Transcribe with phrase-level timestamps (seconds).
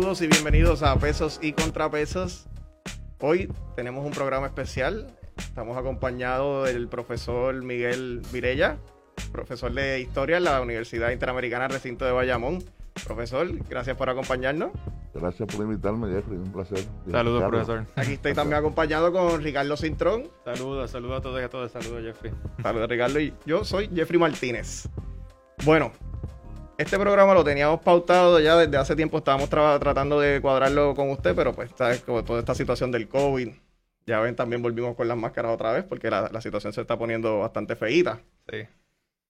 [0.00, 2.48] Saludos y bienvenidos a Pesos y Contrapesos.
[3.20, 5.14] Hoy tenemos un programa especial.
[5.36, 8.78] Estamos acompañados del profesor Miguel Virella,
[9.30, 12.64] profesor de Historia en la Universidad Interamericana Recinto de Bayamón.
[13.04, 14.70] Profesor, gracias por acompañarnos.
[15.12, 16.38] Gracias por invitarme, Jeffrey.
[16.38, 16.78] Un placer.
[17.10, 17.84] Saludos, profesor.
[17.94, 20.30] Aquí estoy también acompañado con Ricardo Cintrón.
[20.46, 21.72] Saludos, saludos a todos y a todos.
[21.72, 22.32] Saludos, Jeffrey.
[22.62, 23.20] Saludos, Ricardo.
[23.20, 24.88] Y yo soy Jeffrey Martínez.
[25.62, 25.92] Bueno,
[26.80, 29.18] este programa lo teníamos pautado ya desde hace tiempo.
[29.18, 33.50] Estábamos tratando de cuadrarlo con usted, pero pues está como toda esta situación del COVID.
[34.06, 37.40] Ya ven, también volvimos con las máscaras otra vez porque la, situación se está poniendo
[37.40, 38.22] bastante feíta.
[38.50, 38.66] Sí.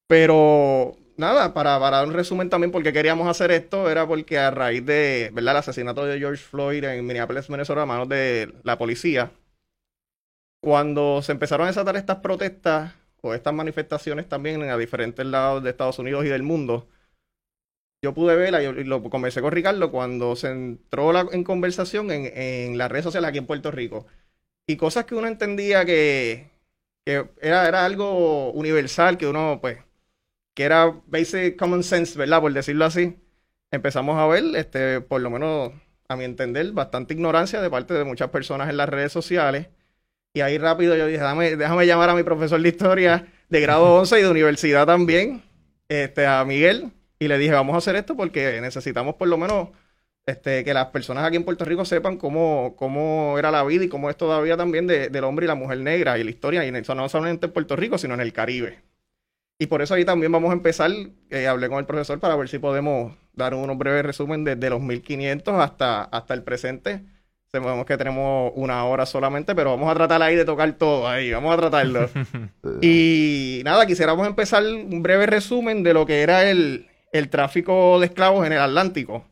[0.07, 4.87] Pero nada, para, dar un resumen también, porque queríamos hacer esto, era porque a raíz
[4.87, 5.55] de, ¿verdad?
[5.55, 9.33] El asesinato de George Floyd en Minneapolis, Venezuela, a manos de la policía,
[10.61, 12.93] cuando se empezaron a desatar estas protestas
[13.23, 16.87] o estas manifestaciones también a diferentes lados de Estados Unidos y del mundo,
[18.03, 22.79] yo pude verla y lo conversé con Ricardo cuando se entró en conversación en, en,
[22.79, 24.07] las redes sociales aquí en Puerto Rico.
[24.67, 26.51] Y cosas que uno entendía que,
[27.05, 29.79] que era, era algo universal, que uno, pues,
[30.55, 32.41] que era basic common sense, ¿verdad?
[32.41, 33.17] Por decirlo así.
[33.71, 35.73] Empezamos a ver, este, por lo menos
[36.09, 39.69] a mi entender, bastante ignorancia de parte de muchas personas en las redes sociales.
[40.35, 43.97] Y ahí rápido yo dije, déjame, déjame llamar a mi profesor de historia de grado
[43.97, 45.43] 11 y de universidad también,
[45.89, 49.69] este, a Miguel, y le dije, vamos a hacer esto porque necesitamos por lo menos
[50.25, 53.89] este, que las personas aquí en Puerto Rico sepan cómo, cómo era la vida y
[53.89, 57.09] cómo es todavía también del hombre y la mujer negra y la historia, y no
[57.09, 58.79] solamente en Puerto Rico, sino en el Caribe.
[59.59, 60.91] Y por eso ahí también vamos a empezar,
[61.29, 64.81] eh, hablé con el profesor para ver si podemos dar un breve resumen desde los
[64.81, 67.03] 1500 hasta, hasta el presente.
[67.53, 71.31] Sabemos que tenemos una hora solamente, pero vamos a tratar ahí de tocar todo ahí,
[71.33, 72.09] vamos a tratarlo.
[72.81, 78.07] y nada, quisiéramos empezar un breve resumen de lo que era el, el tráfico de
[78.07, 79.25] esclavos en el Atlántico,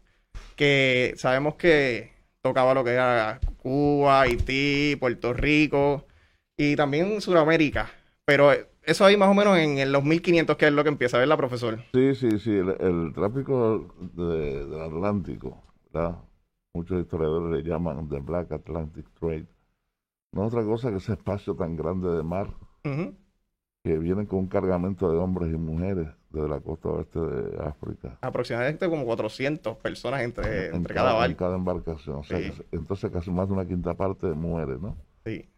[0.56, 2.12] que sabemos que
[2.43, 6.06] tocaba lo que era Cuba, Haití, Puerto Rico
[6.56, 7.91] y también Sudamérica.
[8.25, 8.53] Pero
[8.83, 11.78] eso ahí más o menos en, los 1500, que es lo que empieza, ¿verdad, profesor?
[11.93, 12.50] Sí, sí, sí.
[12.50, 15.62] El, tráfico del Atlántico,
[15.93, 16.19] ¿verdad?
[16.75, 19.47] muchos historiadores le llaman The Black Atlantic Trade.
[20.33, 24.49] No es otra cosa que ese espacio tan grande de mar que viene con un
[24.49, 28.19] cargamento de hombres y mujeres desde la costa oeste de África.
[28.21, 31.31] Aproximadamente como 400 personas entre, entre cada, barco.
[31.31, 32.22] En cada embarcación.
[32.72, 34.97] entonces casi más de una quinta parte muere, ¿no?
[35.25, 35.49] Sí.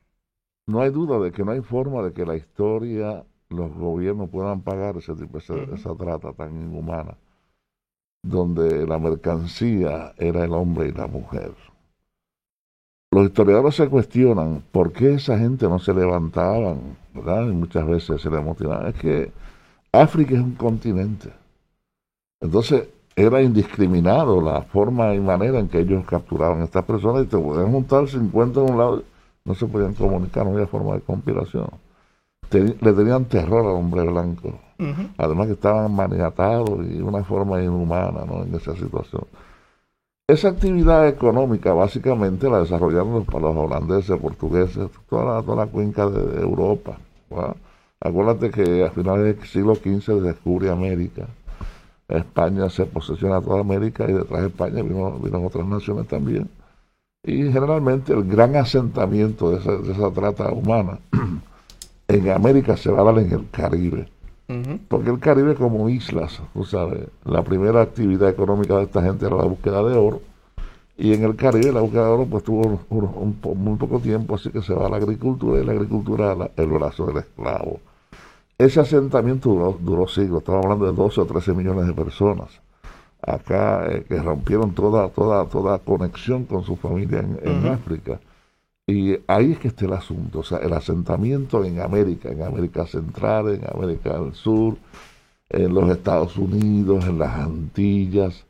[0.67, 4.63] No hay duda de que no hay forma de que la historia, los gobiernos puedan
[4.63, 7.17] pagar ese tipo, esa trata tan inhumana,
[8.23, 11.53] donde la mercancía era el hombre y la mujer.
[13.13, 17.49] Los historiadores se cuestionan por qué esa gente no se levantaban, ¿verdad?
[17.49, 18.87] Y muchas veces se le motivaban.
[18.87, 19.33] Es que
[19.93, 21.33] África es un continente.
[22.41, 27.27] Entonces, era indiscriminado la forma y manera en que ellos capturaban a estas personas y
[27.27, 29.03] te podían juntar 50 en un lado,
[29.45, 31.69] no se podían comunicar, no había forma de conspiración.
[32.51, 34.59] le tenían terror al hombre blanco.
[35.19, 38.45] Además que estaban maniatados y una forma inhumana ¿no?
[38.45, 39.25] en esa situación.
[40.27, 46.09] Esa actividad económica básicamente la desarrollaron los, los holandeses, portugueses, toda la, toda la cuenca
[46.09, 46.97] de, Europa.
[48.03, 51.27] Acuérdate que a finales del siglo XV se descubre América.
[52.09, 56.49] España se posesiona toda América y detrás de España vino, otras naciones también.
[57.23, 59.59] Y generalmente el gran asentamiento de
[59.93, 60.99] esa, trata humana
[62.09, 64.09] en América se va a dar en el Caribe.
[64.89, 69.37] Porque el Caribe como islas, tú sabes, la primera actividad económica de esta gente era
[69.37, 70.23] la búsqueda de oro.
[70.97, 72.81] Y en el Caribe la búsqueda de oro pues tuvo
[73.55, 77.07] muy poco tiempo, así que se va a la agricultura y la agricultura el brazo
[77.07, 77.79] del esclavo.
[78.61, 82.61] Ese asentamiento duró, siglos, estamos hablando de 12 o 13 millones de personas
[83.23, 88.21] acá eh, que rompieron toda, toda, toda conexión con su familia en, África.
[88.87, 92.85] Y ahí es que está el asunto, o sea, el asentamiento en América, en América
[92.87, 94.77] Central, en América del Sur,
[95.49, 98.45] en los Estados Unidos, en las Antillas,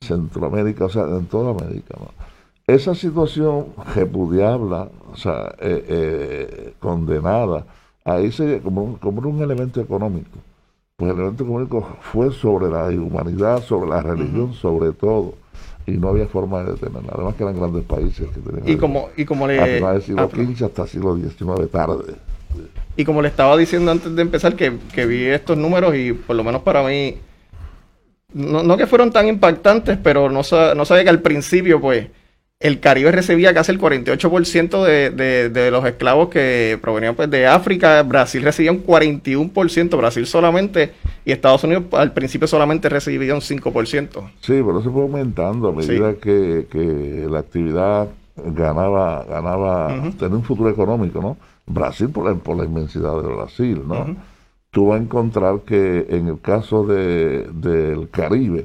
[0.00, 1.96] Centroamérica, o sea, en toda América.
[2.64, 7.66] Esa situación repudiable, o sea, eh, eh, condenada,
[8.08, 10.38] ahí se como, como un elemento económico.
[10.96, 15.34] Pues el elemento económico fue sobre la humanidad, sobre la religión, sobre todo.
[15.86, 17.12] Y no había forma de detenerla.
[17.14, 18.68] Además que eran grandes países que tenían...
[18.68, 19.54] Y como, y como le...
[19.54, 22.14] Del siglo XV hasta el siglo XIX tarde.
[22.96, 26.34] Y como le estaba diciendo antes de empezar, que, que vi estos números y por
[26.34, 27.16] lo menos para mí,
[28.32, 32.08] no, no que fueron tan impactantes, pero no, no sabía que al principio, pues,
[32.60, 37.46] el Caribe recibía casi el 48% de, de, de, los esclavos que provenían pues, de
[37.46, 38.02] África.
[38.02, 39.96] Brasil recibía un 41%.
[39.96, 40.92] Brasil solamente
[41.24, 44.30] y Estados Unidos al principio solamente recibía un 5%.
[44.40, 50.44] Sí, pero eso fue aumentando a medida que, que, la actividad ganaba, ganaba tenía un
[50.44, 51.36] futuro económico, ¿no?
[51.66, 54.16] Brasil por la, por la inmensidad de Brasil, ¿no?
[54.70, 58.64] Tú vas a encontrar que en el caso de, del Caribe,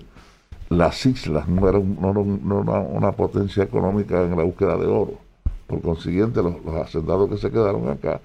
[0.77, 5.13] las islas no eran, no, una, potencia económica en la búsqueda de oro.
[5.67, 8.19] Por consiguiente, los, los hacendados que se quedaron acá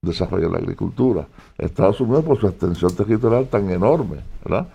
[0.00, 1.26] desarrollan la agricultura.
[1.56, 4.68] Estados Unidos, por su extensión territorial tan enorme, ¿verdad?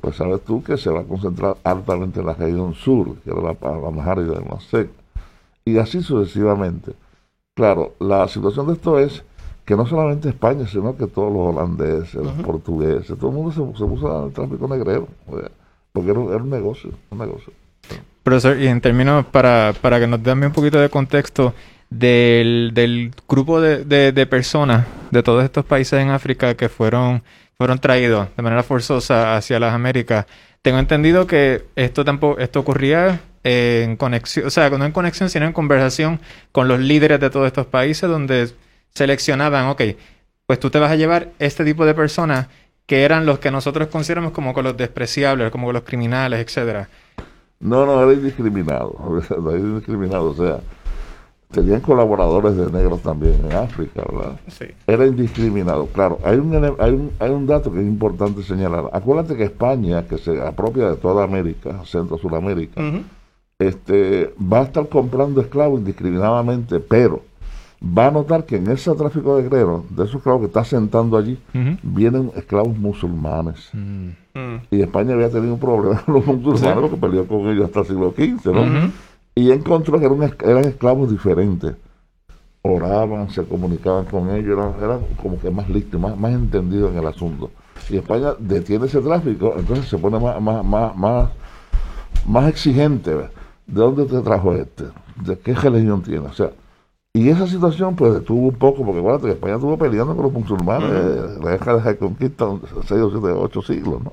[0.00, 3.40] Pues sabes tú que se va a concentrar altamente en la región sur, que era
[3.40, 4.92] la, la más árida y más seca.
[5.64, 6.92] Y así sucesivamente.
[7.54, 9.24] Claro, la situación de esto es
[9.64, 13.78] que no solamente España, sino que todos los holandeses, los portugueses, todo el mundo se,
[13.78, 15.08] se puso al tráfico negrero
[15.96, 17.54] porque era, un negocio, un negocio.
[18.22, 21.54] Profesor, y en términos, para, para que nos dé un poquito de contexto
[21.88, 27.22] del, del grupo de, de, personas de todos estos países en África que fueron,
[27.56, 30.26] fueron traídos de manera forzosa hacia las Américas,
[30.60, 35.46] tengo entendido que esto tampoco, esto ocurría en conexión, o sea, no en conexión, sino
[35.46, 36.20] en conversación
[36.52, 38.50] con los líderes de todos estos países donde
[38.92, 39.80] seleccionaban, ok,
[40.44, 42.48] pues tú te vas a llevar este tipo de personas
[42.86, 46.88] que eran los que nosotros consideramos como con los despreciables, como con los criminales, etcétera.
[47.58, 48.94] No, no, era indiscriminado,
[49.30, 50.60] era indiscriminado, o sea,
[51.50, 54.38] tenían colaboradores de negros también en África, ¿verdad?
[54.48, 54.66] Sí.
[54.86, 55.86] Era indiscriminado.
[55.86, 58.90] Claro, hay un, hay, un, hay un dato que es importante señalar.
[58.92, 62.80] Acuérdate que España, que se apropia de toda América, Centro-Suramérica,
[63.58, 67.22] este, va a estar comprando esclavos indiscriminadamente, pero
[67.82, 71.16] va a notar que en ese tráfico de negros, de esos esclavos que está sentando
[71.16, 71.38] allí,
[71.82, 73.70] vienen esclavos musulmanes.
[73.72, 74.08] Mm.
[74.34, 74.60] Mm.
[74.70, 77.86] Y España había tenido un problema con los musulmanes, que peleó con ellos hasta el
[77.86, 78.92] siglo XV, ¿no?
[79.34, 81.74] Y encontró que eran, eran, esclavos diferentes.
[82.62, 87.06] Oraban, se comunicaban con ellos, eran, como que más listos, más, más entendidos en el
[87.06, 87.50] asunto.
[87.90, 91.30] Y España detiene ese tráfico, entonces se pone más, más, más, más,
[92.26, 93.14] más exigente.
[93.14, 93.28] ¿De
[93.66, 94.84] dónde te trajo este?
[95.22, 96.26] ¿De qué religión tiene?
[96.26, 96.50] O sea,
[97.16, 100.32] y esa situación pues tuvo un poco, porque bueno, que España estuvo peleando con los
[100.34, 102.44] musulmanes, uh la guerra de conquista,
[102.86, 104.12] 6 o 7, 8 siglos, ¿no?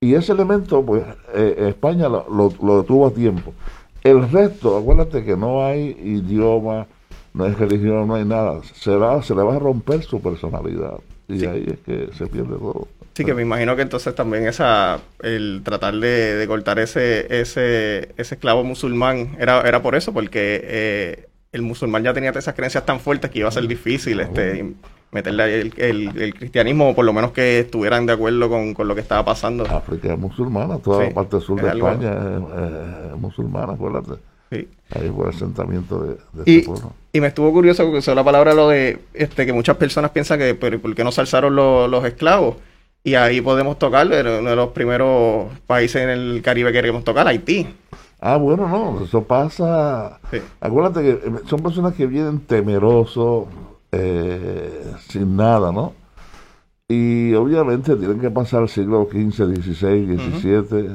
[0.00, 1.02] Y ese elemento, pues
[1.34, 3.52] eh, España lo, lo, detuvo a tiempo.
[4.04, 6.86] El resto, acuérdate que no hay idioma,
[7.34, 8.60] no hay religión, no hay nada.
[8.74, 11.00] Se, va, se le va a romper su personalidad.
[11.28, 12.86] Y ahí es que se pierde todo.
[13.14, 18.12] Sí, que me imagino que entonces también esa, el tratar de, de cortar ese, ese,
[18.16, 22.86] ese esclavo musulmán era, era por eso, porque eh, el musulmán ya tenía esas creencias
[22.86, 24.74] tan fuertes que iba a ser difícil este,
[25.10, 25.72] meterle el,
[26.16, 29.64] el, cristianismo, o por lo menos que estuvieran de acuerdo con, lo que estaba pasando.
[29.64, 32.12] África es musulmana, toda la parte sur de España
[33.12, 34.20] es, musulmana, acuérdate.
[34.52, 34.68] Sí.
[34.90, 36.92] Ahí fue el asentamiento de, y, este pueblo.
[37.12, 40.40] Y me estuvo curioso que usó la palabra lo de este que muchas personas piensan
[40.40, 42.56] que pero ¿por qué no se alzaron los, esclavos?
[43.04, 47.26] Y ahí podemos tocar uno de los primeros países en el Caribe que queremos tocar,
[47.26, 47.66] Haití.
[48.20, 50.20] Ah, bueno, no, eso pasa.
[50.60, 53.46] Acuérdate que eh, son personas que vienen temerosos,
[53.92, 55.94] eh, sin nada, ¿no?
[56.86, 60.90] Y obviamente tienen que pasar el siglo XV, XVI, XVII,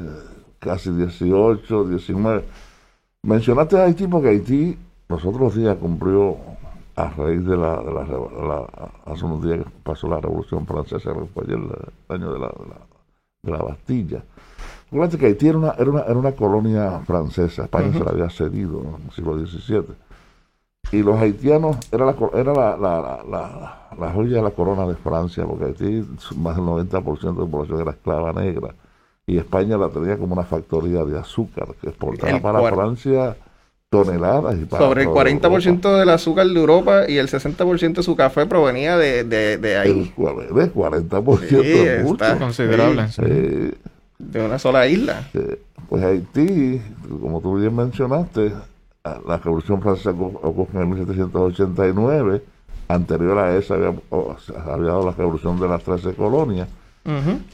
[0.60, 2.44] casi XVIII, XIX.
[3.22, 4.78] Mencionaste a Haití porque Haití
[5.08, 6.36] los otros días cumplió,
[6.94, 8.66] a raíz de la, de la,
[9.04, 12.52] hace unos días que pasó la Revolución Francesa, que fue ayer el año de la,
[13.42, 14.22] de la Bastilla
[14.90, 18.30] Fíjate que Haití era una, era una, era una colonia francesa, España se la había
[18.30, 19.96] cedido en el siglo XVII.
[20.92, 25.44] Y los haitianos era, la, era la, la, la, joya de la corona de Francia,
[25.44, 28.74] porque Haití más del 90% de la población era esclava negra.
[29.26, 33.36] Y España la tenía como una factoría de azúcar que exportaba para Francia
[33.90, 34.56] toneladas.
[34.56, 38.46] Y para Sobre el 40% del azúcar de Europa y el 60% de su café
[38.46, 40.14] provenía de, de, de ahí.
[40.16, 42.38] El, 40% sí, es mucho.
[42.38, 43.08] considerable.
[43.08, 43.72] Sí
[44.18, 45.28] de una sola isla.
[45.88, 46.80] pues Haití,
[47.20, 48.52] como tú bien mencionaste,
[49.04, 52.42] la Revolución Francesa ocurrió en 1789.
[52.88, 56.68] Anterior a esa había, había dado la revolución de las 13 colonias.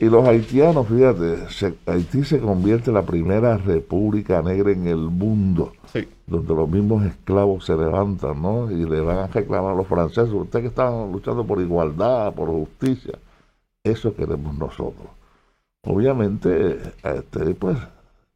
[0.01, 5.73] Y los haitianos, fíjate, Haití se convierte en la primera república negra en el mundo,
[6.27, 8.71] donde los mismos esclavos se levantan, ¿no?
[8.71, 12.49] Y le van a reclamar a los franceses, ustedes que están luchando por igualdad, por
[12.49, 13.19] justicia,
[13.85, 15.09] eso queremos nosotros.
[15.85, 17.77] Obviamente, este, pues,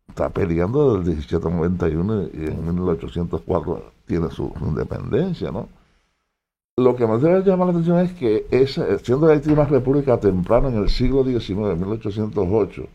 [0.09, 5.69] está peleando desde el 1791 y en 1804 tiene su independencia, ¿no?
[6.79, 10.69] Lo que más debe llamar la atención es que esa, siendo Haití una república temprana
[10.69, 12.87] en el siglo XIX, 1808,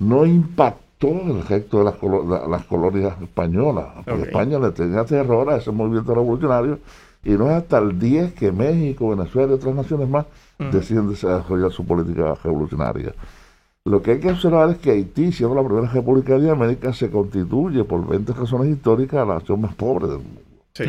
[0.00, 3.86] no impactó el resto de las, colonias españolas.
[4.04, 6.78] Porque España le tenía terror a ese movimiento revolucionario
[7.24, 10.26] Y no es hasta el 10 que México, Venezuela y otras naciones más
[10.58, 13.14] deciden desarrollar su política revolucionaria.
[13.86, 17.10] Lo que hay que observar es que Haití, siendo la primera república de América, se
[17.10, 20.40] constituye por 20 razones históricas la nación más pobre del mundo.
[20.72, 20.84] Sí.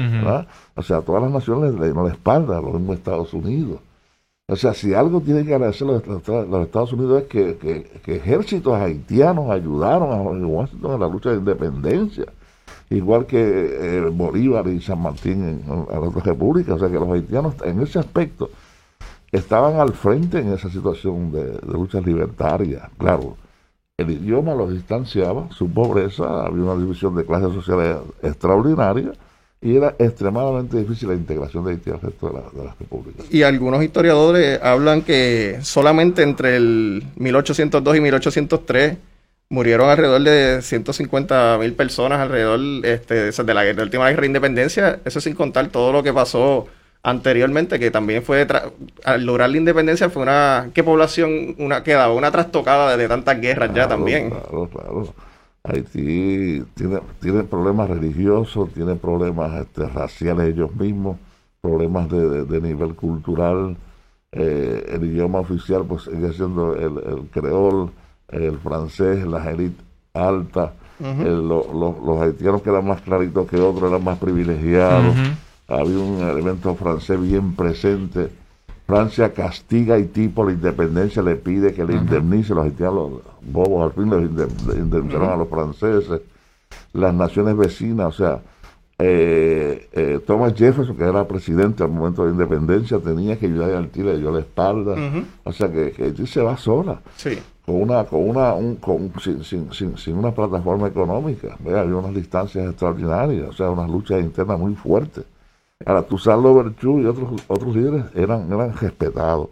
[0.76, 3.82] O sea, todas las naciones le dieron la espalda a los mismos Estados Unidos.
[4.48, 9.50] O sea, si algo tiene que agradecer los, los Estados Unidos es que, ejércitos haitianos
[9.50, 12.26] ayudaron a Washington en la lucha de independencia,
[12.90, 16.76] igual que eh, Bolívar y San Martín en, en, otras repúblicas.
[16.76, 18.50] O sea, que los haitianos en ese aspecto
[19.36, 22.90] estaban al frente en esa situación de, de lucha libertaria.
[22.98, 23.38] Claro,
[23.98, 29.14] el idioma los distanciaba, su pobreza, había una división de clases sociales extraordinaria
[29.62, 33.26] y era extremadamente difícil la integración de Haití al resto de, la, de las repúblicas.
[33.32, 38.98] Y algunos historiadores hablan que solamente entre el 1802 y 1803
[39.48, 44.28] murieron alrededor de 150 mil personas alrededor este, de la, de la última guerra de
[44.28, 46.68] independencia, eso sin contar todo lo que pasó
[47.06, 48.48] anteriormente, que también fue,
[49.04, 52.12] al lograr la independencia, fue una, ¿qué población una quedaba?
[52.12, 54.32] Una trastocada de, tantas guerras ya también.
[54.32, 55.14] Claro, claro.
[55.64, 61.18] Haití tiene, tiene problemas religiosos, tiene problemas este, raciales ellos mismos,
[61.62, 63.78] problemas de, de, nivel cultural.
[64.32, 67.92] Eh, el idioma oficial pues sigue siendo el, el creol,
[68.30, 69.82] el francés, la élite
[70.14, 70.74] alta.
[71.00, 75.16] los haitianos que eran más claritos que otros eran más privilegiados
[75.68, 78.30] había un elemento francés bien presente.
[78.86, 83.22] Francia castiga a Haití por la independencia, le pide que le indemnice, los haitianos, los
[83.42, 86.22] bobos al fin les indemnizaron a los franceses,
[86.94, 88.42] las naciones vecinas, o sea,
[89.00, 93.72] eh, eh, Thomas Jefferson, que era presidente al momento de la independencia, tenía que ayudar
[93.72, 94.96] a Haití, le dio la espalda,
[95.44, 97.02] o sea que, Haití se va sola.
[97.18, 97.40] Sí.
[97.66, 102.14] Con una, con una, un, con, sin, sin, sin, sin, una plataforma económica, había unas
[102.14, 105.26] distancias extraordinarias, o sea, unas luchas internas muy fuertes.
[105.84, 109.50] Ahora, Toussaint Louverture y otros, otros líderes eran, eran respetados.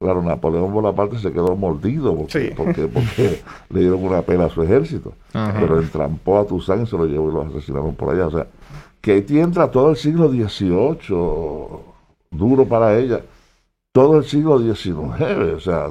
[0.00, 5.12] Claro, Napoleón Bonaparte se quedó mordido porque, porque, le dieron una pena a su ejército.
[5.32, 8.28] Pero entrampó a Toussaint y se lo llevó y lo asesinaron por allá.
[8.28, 8.46] O sea,
[9.00, 11.16] que Haití entra todo el siglo XVIII,
[12.30, 13.22] duro para ella,
[13.92, 14.94] todo el siglo XIX.
[15.56, 15.88] O sea,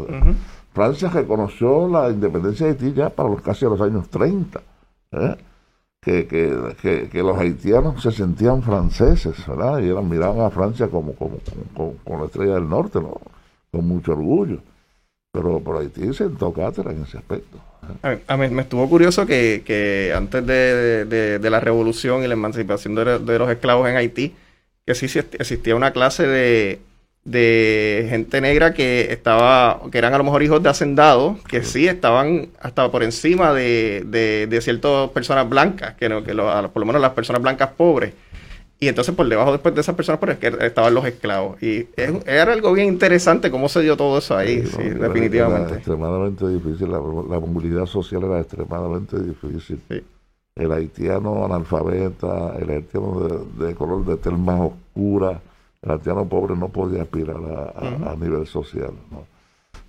[0.73, 4.61] Francia reconoció la independencia de Haití ya para los casi los años 30.
[5.11, 5.35] ¿eh?
[6.07, 9.79] Que, que, los haitianos se sentían franceses, ¿verdad?
[9.79, 11.39] Y eran, miraban a Francia como, como,
[11.73, 13.19] como, la estrella del norte, ¿no?
[13.71, 14.59] Con mucho orgullo.
[15.33, 17.57] Pero por Haití se cátedra en ese aspecto.
[18.27, 22.95] A mí, me estuvo curioso que, que antes de, de, la revolución y la emancipación
[22.95, 24.33] de, de los esclavos en Haití,
[24.85, 26.79] que sí existía una clase de,
[27.27, 31.85] de gente negra que estaba, que eran a lo mejor hijos de hacendados, que sí
[31.85, 34.05] estaban hasta por encima de,
[34.49, 38.13] de, ciertas personas blancas, que, no, que por lo menos las personas blancas pobres.
[38.79, 41.61] Y entonces por debajo después de esas personas pues, estaban los esclavos.
[41.61, 45.73] Y era algo bien interesante cómo se dio todo eso ahí, sí, definitivamente.
[45.73, 49.81] extremadamente difícil, la, movilidad social era extremadamente difícil.
[50.55, 55.41] El haitiano analfabeta, el haitiano de, de color de tel más oscura,
[55.87, 58.91] el haitiano pobre no podía aspirar a, nivel social.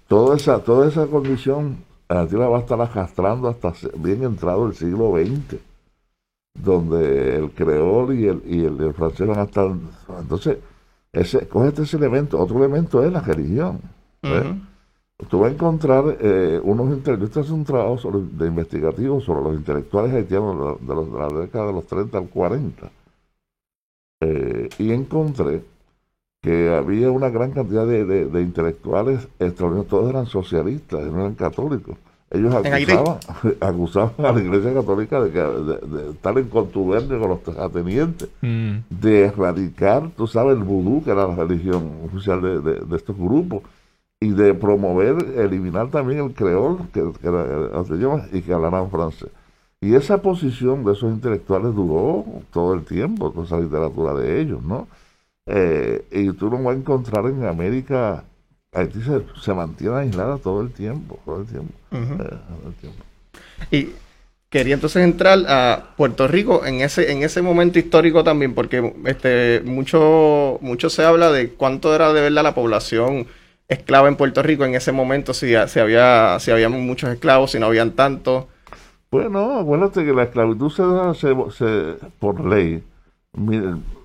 [0.06, 1.78] Toda, esa, toda esa condición
[2.08, 5.60] la va a estar arrastrando hasta bien entrado el siglo XX,
[6.54, 9.70] donde el creol y el, y el, francés van a estar...
[10.20, 10.58] Entonces,
[11.12, 13.80] ese, coge este elemento, otro elemento es la religión.
[15.28, 20.14] Tú vas a encontrar eh, unos intelectuales, un trabajo sobre, de investigativo sobre los intelectuales
[20.14, 22.90] haitianos de, los, de la década de los 30 al 40.
[24.20, 25.62] Eh, y encontré
[26.48, 31.98] que había una gran cantidad de, de, intelectuales extraordinarios, todos eran socialistas, no eran católicos.
[32.30, 33.18] Ellos acusaban,
[33.60, 38.76] acusaban a la Iglesia Católica de, que, de, estar en contubernio con los atenientes, mm.
[38.88, 43.60] de erradicar, tú sabes, el vudú, que era la religión oficial de, estos grupos,
[44.18, 49.28] y de promover, eliminar también el creol, que, era y que hablaran francés.
[49.82, 54.62] Y esa posición de esos intelectuales duró todo el tiempo, toda esa literatura de ellos,
[54.62, 54.88] ¿no?
[55.50, 58.24] Eh, y tú no vas a encontrar en América,
[58.72, 59.00] Haití
[59.40, 62.90] se, mantiene aislada todo el tiempo, todo el tiempo, eh,
[63.70, 63.94] Y
[64.50, 69.62] quería entonces entrar a Puerto Rico en ese, en ese momento histórico también, porque este,
[69.64, 73.26] mucho, mucho se habla de cuánto era de verdad la población
[73.68, 77.58] esclava en Puerto Rico en ese momento, si, si había, si había muchos esclavos, si
[77.58, 78.44] no habían tantos.
[79.10, 81.34] Bueno, acuérdate que la esclavitud se da se,
[82.18, 82.82] por ley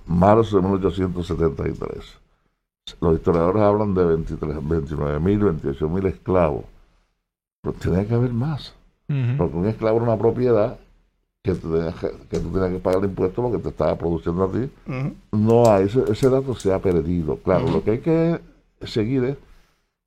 [0.06, 2.18] marzo de 1873.
[3.00, 6.64] Los historiadores hablan de 23, 29 mil, 28 mil esclavos.
[7.62, 8.74] Pero tenía que haber más.
[9.06, 10.78] Porque un esclavo era una propiedad
[11.42, 14.44] que, tú tenías que, que tú tenías que pagar el impuesto porque te estaba produciendo
[14.44, 14.70] a ti.
[15.32, 17.36] No hay, ese, ese, dato se ha perdido.
[17.36, 18.40] Claro, lo que hay que
[18.82, 19.36] seguir es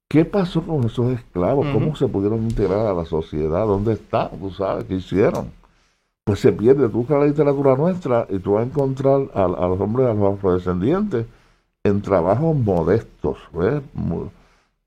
[0.09, 4.49] qué pasó con esos esclavos, cómo se pudieron integrar a la sociedad, dónde están, tú
[4.51, 5.51] sabes, qué hicieron.
[6.27, 9.67] Pues se pierde, tú buscas la literatura nuestra y tú vas a encontrar a, a
[9.69, 11.25] los hombres, a los afrodescendientes,
[11.85, 13.81] en trabajos modestos, ¿ves?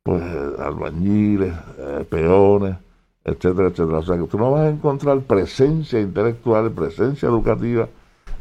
[0.03, 0.23] pues
[0.59, 2.77] albañiles, eh, peones,
[3.25, 3.99] etcétera, etcétera.
[4.01, 7.89] O sea que tú no vas a encontrar presencia intelectual, presencia educativa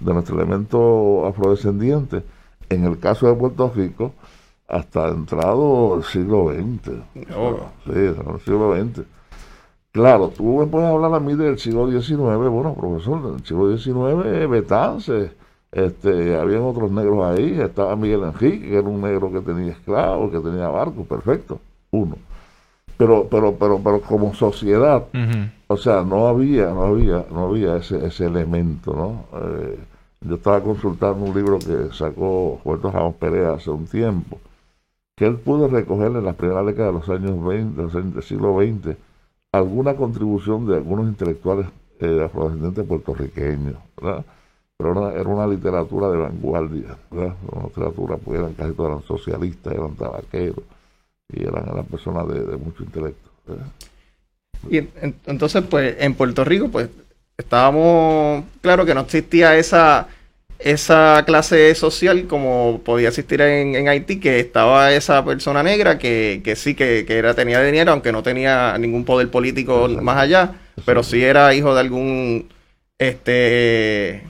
[0.01, 2.21] de nuestro elemento afrodescendiente,
[2.67, 4.11] en el caso de Puerto Rico,
[4.67, 6.95] hasta entrado el siglo XX.
[7.85, 9.05] Sí, el siglo XX.
[9.91, 12.17] Claro, tú me puedes hablar a mí del siglo XIX,
[12.49, 15.31] bueno, profesor, del siglo XIX, Betance,
[15.71, 20.31] este, habían otros negros ahí, estaba Miguel Enrique, que era un negro que tenía esclavos,
[20.31, 21.59] que tenía barcos, perfecto,
[21.91, 22.17] uno.
[22.97, 25.05] Pero, pero, pero, pero como sociedad,
[25.67, 29.39] o sea, no había, no había, no había ese, ese elemento, ¿no?
[29.41, 29.79] Eh,
[30.21, 34.39] yo estaba consultando un libro que sacó Puerto Ramos Perea hace un tiempo,
[35.15, 38.97] que él pudo recoger en las primeras décadas de los años 20, del siglo XX,
[39.51, 41.67] alguna contribución de algunos intelectuales
[41.99, 44.25] eh, afrodescendientes puertorriqueños, ¿verdad?
[44.77, 47.35] pero era una literatura de vanguardia, ¿verdad?
[47.51, 50.63] una literatura, pues eran casi todas eran socialistas, eran tabaqueros
[51.33, 53.29] y eran, eran personas de, mucho intelecto.
[54.69, 54.87] Y
[55.25, 56.89] entonces, pues en Puerto Rico, pues
[57.37, 60.07] estábamos, claro que no existía esa
[60.59, 66.55] esa clase social como podía existir en, Haití, que estaba esa persona negra que, que
[66.57, 71.01] sí, que, que, era, tenía dinero, aunque no tenía ningún poder político más allá, pero
[71.01, 72.49] sí era hijo de algún
[72.97, 74.23] este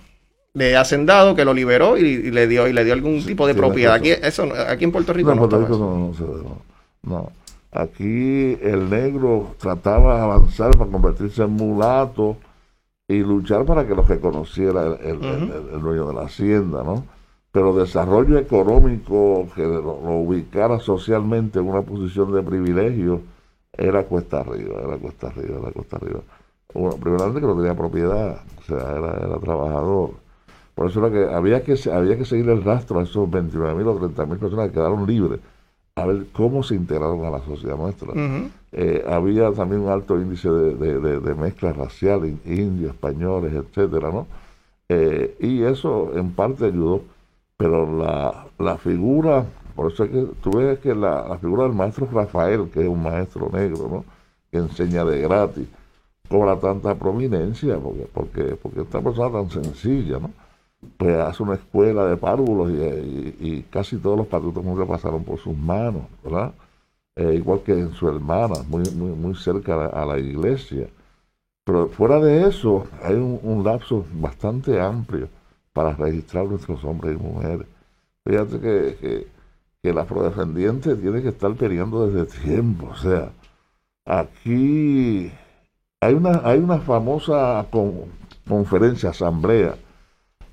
[0.54, 3.96] de hacendado que lo liberó y, le dio y le dio algún tipo de propiedad.
[3.96, 6.62] Aquí, eso, aquí en Puerto Rico no, Puerto no, no,
[7.04, 7.32] no,
[7.72, 12.38] Aquí el negro trataba de avanzar para convertirse en mulato
[13.10, 17.04] y luchar para que lo reconociera el, el, dueño de la hacienda, ¿no?
[17.52, 23.22] Pero desarrollo económico que lo, ubicara socialmente en una posición de privilegio
[23.74, 26.22] era cuesta arriba, era cuesta arriba, era cuesta arriba.
[26.74, 30.12] Bueno, primero que no tenía propiedad, o sea, era, era trabajador
[30.80, 34.00] por eso era que había que, había que seguir el rastro a esos 29.000 o
[34.00, 35.42] 30.000 personas que quedaron libres,
[36.02, 38.14] a ver cómo se integraron a la sociedad nuestra.
[38.72, 44.28] Eh, había también un alto índice de, de, mezcla racial, indios, españoles, etcétera, ¿no?
[44.90, 47.02] Eh, y eso en parte ayudó,
[47.58, 51.74] pero la, la figura, por eso es que tú ves que la, la, figura del
[51.74, 54.06] maestro Rafael, que es un maestro negro, ¿no?
[54.52, 55.68] Que enseña de gratis,
[56.28, 60.32] cobra tanta prominencia, porque, porque, porque esta persona tan sencilla, ¿no?
[60.98, 65.58] Pues hace una escuela de párvulos y, casi todos los patutos nunca pasaron por sus
[65.58, 66.54] manos, ¿verdad?
[67.16, 70.88] Eh, igual que en su hermana, muy, muy, muy cerca a la, iglesia.
[71.66, 75.30] Pero fuera de eso, hay un, lapso bastante amplio
[75.74, 77.68] para registrar nuestros hombres y mujeres.
[78.26, 79.28] Fíjate que, que,
[79.82, 82.90] que el afrodescendiente tiene que estar peleando desde tiempo.
[82.92, 83.32] O sea,
[84.06, 85.32] aquí
[86.02, 87.66] hay una, hay una famosa
[88.48, 89.76] conferencia, asamblea,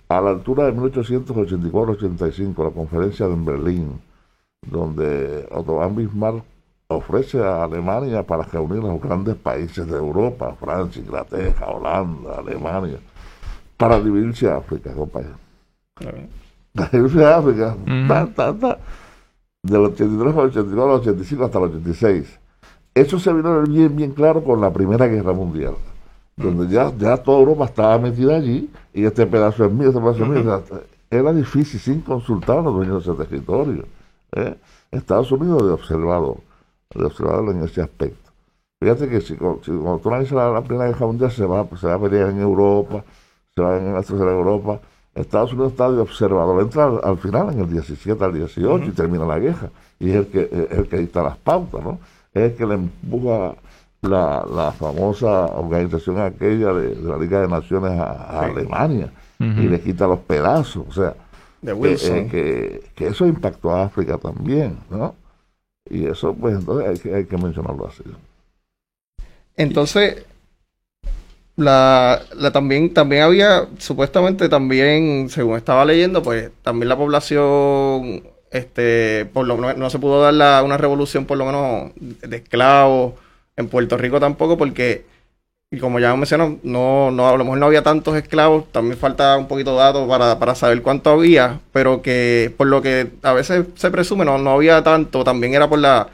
[0.09, 4.01] a la altura de 1884-85, la conferencia de Berlín,
[4.63, 6.45] donde Otto von Bismarck
[6.89, 12.99] ofrece a Alemania para reunir a los grandes países de Europa, Francia, Inglaterra, Holanda, Alemania,
[13.77, 15.35] para dividirse a África, compañero.
[16.73, 17.77] Para dividirse a África,
[19.63, 22.39] del 83 al 84 al 85 hasta el 86.
[22.95, 25.75] Eso se vino bien, bien claro con la Primera Guerra Mundial
[26.37, 30.25] donde ya, ya toda Europa estaba metida allí y este pedazo es mío, este pedazo
[30.25, 30.63] es mío.
[31.11, 33.85] era difícil sin consultar a los dueños de ese territorio.
[34.33, 34.55] ¿eh?
[34.91, 36.37] Estados Unidos de observador,
[36.95, 38.31] de observador en ese aspecto.
[38.81, 41.95] Fíjate que si, cuando tú analizas la, la, Primera Guerra Mundial se va, se va
[41.95, 43.03] a pelear en Europa,
[43.55, 44.81] se va en la tercera Europa.
[45.15, 49.25] Estados Unidos está de observador, entra al, final en el 17 al 18 y termina
[49.25, 49.71] la guerra.
[49.99, 51.99] Y es el que, es el que dicta las pautas, ¿no?
[52.35, 53.55] Es el que le empuja
[54.07, 60.07] la, la famosa organización aquella de, la Liga de Naciones a, Alemania y le quita
[60.07, 60.85] los pedazos.
[60.89, 61.15] O sea,
[61.63, 65.15] eh, que, que, eso impactó a África también, ¿no?
[65.89, 68.03] Y eso, pues, entonces hay que, hay que mencionarlo así.
[69.57, 70.25] Entonces,
[71.57, 79.27] la, la, también, también había, supuestamente también, según estaba leyendo, pues también la población, este,
[79.33, 83.15] por lo menos no se pudo dar la, una revolución por lo menos de esclavos
[83.57, 85.05] en Puerto Rico tampoco, porque,
[85.71, 89.37] y como ya mencionó, no, no, a lo mejor no había tantos esclavos, también falta
[89.37, 93.33] un poquito de datos para, para saber cuánto había, pero que por lo que a
[93.33, 96.09] veces se presume no, no había tanto, también era por la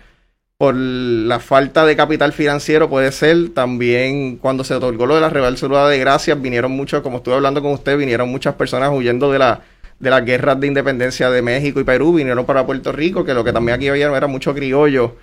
[0.63, 3.49] por la falta de capital financiero puede ser.
[3.53, 7.61] También cuando se otorgó lo de la revalsura de gracias, vinieron muchos, como estuve hablando
[7.61, 9.63] con usted, vinieron muchas personas huyendo de la
[9.99, 13.43] de las guerras de independencia de México y Perú, vinieron para Puerto Rico, que lo
[13.43, 15.17] que también aquí había era mucho criollo,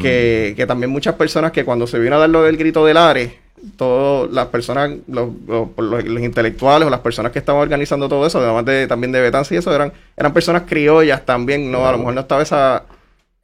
[0.00, 2.96] que, que, también muchas personas que cuando se vino a dar lo del grito del
[2.96, 3.32] Ares,
[3.76, 5.28] todas las personas, los,
[5.76, 9.52] los, intelectuales o las personas que estaban organizando todo eso, además de también de Betances
[9.52, 11.86] y eso, eran, eran personas criollas también, ¿no?
[11.86, 12.84] A lo mejor no estaba esa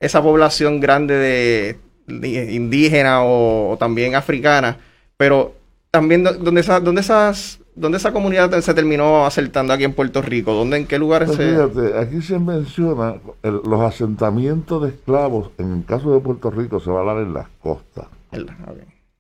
[0.04, 4.76] esa población grande de, indígena o, también africana,
[5.16, 5.54] pero
[5.90, 10.52] también donde, donde esas ¿Dónde esa comunidad se terminó asaltando aquí en Puerto Rico?
[10.52, 11.98] ¿Dónde, ¿En qué lugares pues se...?
[11.98, 17.02] aquí se menciona los asentamientos de esclavos, en el caso de Puerto Rico, se va
[17.02, 18.06] a dar en las costas.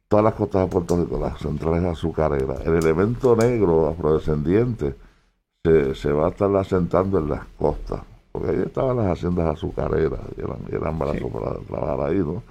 [0.08, 2.60] Todas las costas de Puerto Rico, las centrales azucareras.
[2.64, 4.94] El elemento negro afrodescendiente
[5.64, 8.02] se, se va a estar asentando en las costas
[8.34, 12.42] porque ahí estaban las haciendas azucareras y eran, eran para trabajar ahí, ¿no?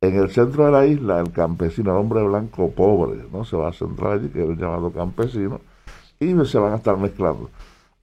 [0.00, 3.44] En el centro de la isla, el campesino, el hombre blanco pobre, ¿no?
[3.44, 5.60] Se va a centrar allí, que es llamado campesino,
[6.20, 7.50] y se van a estar mezclando.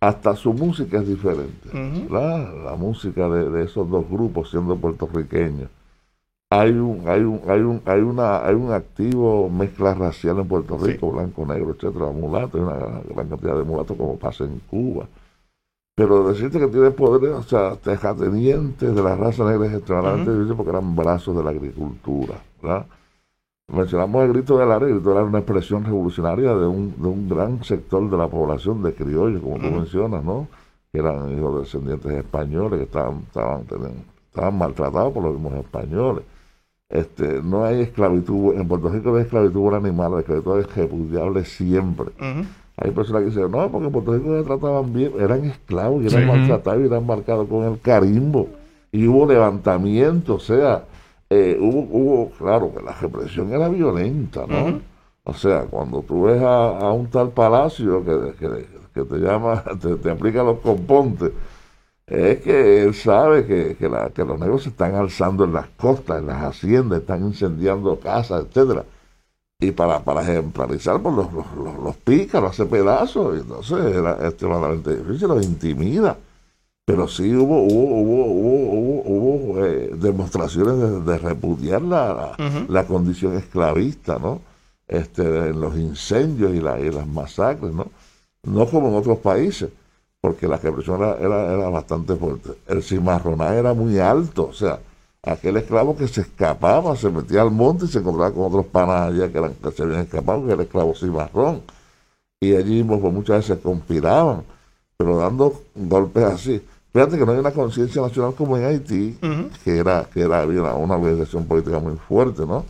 [0.01, 1.69] Hasta su música es diferente,
[2.11, 5.69] La música de, esos dos grupos siendo puertorriqueños.
[6.49, 10.77] Hay un, hay un, hay un, hay una, hay un activo mezcla racial en Puerto
[10.77, 15.07] Rico, blanco, negro, etcétera, mulato, hay una gran cantidad de mulatos como pasa en Cuba.
[15.95, 20.55] Pero decirte que tiene poderes, o sea, terratenientes de la raza negra es extremadamente difícil
[20.57, 22.85] porque eran brazos de la agricultura, ¿verdad?
[23.67, 27.29] Mencionamos el grito del área, el grito era una expresión revolucionaria de un, de un
[27.29, 30.47] gran sector de la población de criollos, como tú mencionas, ¿no?
[30.91, 33.65] Que eran hijos descendientes españoles, que estaban, estaban,
[34.27, 36.25] estaban maltratados por los mismos españoles.
[36.89, 40.75] Este, no hay esclavitud, en Puerto Rico no hay esclavitud por animales, la esclavitud es
[40.75, 42.11] repudiable siempre.
[42.77, 46.07] Hay personas que dicen, no, porque en Puerto Rico se trataban bien, eran esclavos y
[46.07, 48.49] eran maltratados y eran marcados con el carimbo.
[48.91, 50.83] Y hubo levantamiento, o sea,
[51.29, 54.81] eh, hubo, hubo, claro, que la represión era violenta, ¿no?
[55.23, 58.33] O sea, cuando tú ves a, un tal palacio que,
[58.93, 59.63] que, te llama,
[60.03, 61.31] te, aplica los compontes,
[62.07, 65.67] es que él sabe que, que, la, que los negros se están alzando en las
[65.69, 68.85] costas, en las haciendas, están incendiando casas, etcétera
[69.59, 71.45] y para, para ejemplarizar pues, los, los,
[71.83, 76.17] los, pica, los hace pedazos, y entonces era extremadamente difícil, los intimida.
[76.85, 82.35] Pero sí hubo, hubo, hubo, hubo, hubo, eh, demostraciones de, repudiar la,
[82.69, 84.41] la, condición esclavista, ¿no?
[84.87, 87.87] Este, en los incendios y, la, y las masacres, ¿no?
[88.43, 89.71] No como en otros países,
[90.21, 92.51] porque la represión era, era, era bastante fuerte.
[92.67, 94.79] El cimarronaje era muy alto, o sea,
[95.25, 99.11] aquel esclavo que se escapaba, se metía al monte y se encontraba con otros panas
[99.11, 101.61] allá que, eran, que se habían escapado, que era esclavo cimarrón.
[102.39, 104.43] Y allí pues, muchas veces conspiraban,
[104.97, 106.61] pero dando golpes así.
[106.93, 109.17] Fíjate que no hay una conciencia nacional como en Haití,
[109.63, 112.63] que era, que era había una, organización política muy fuerte, ¿no?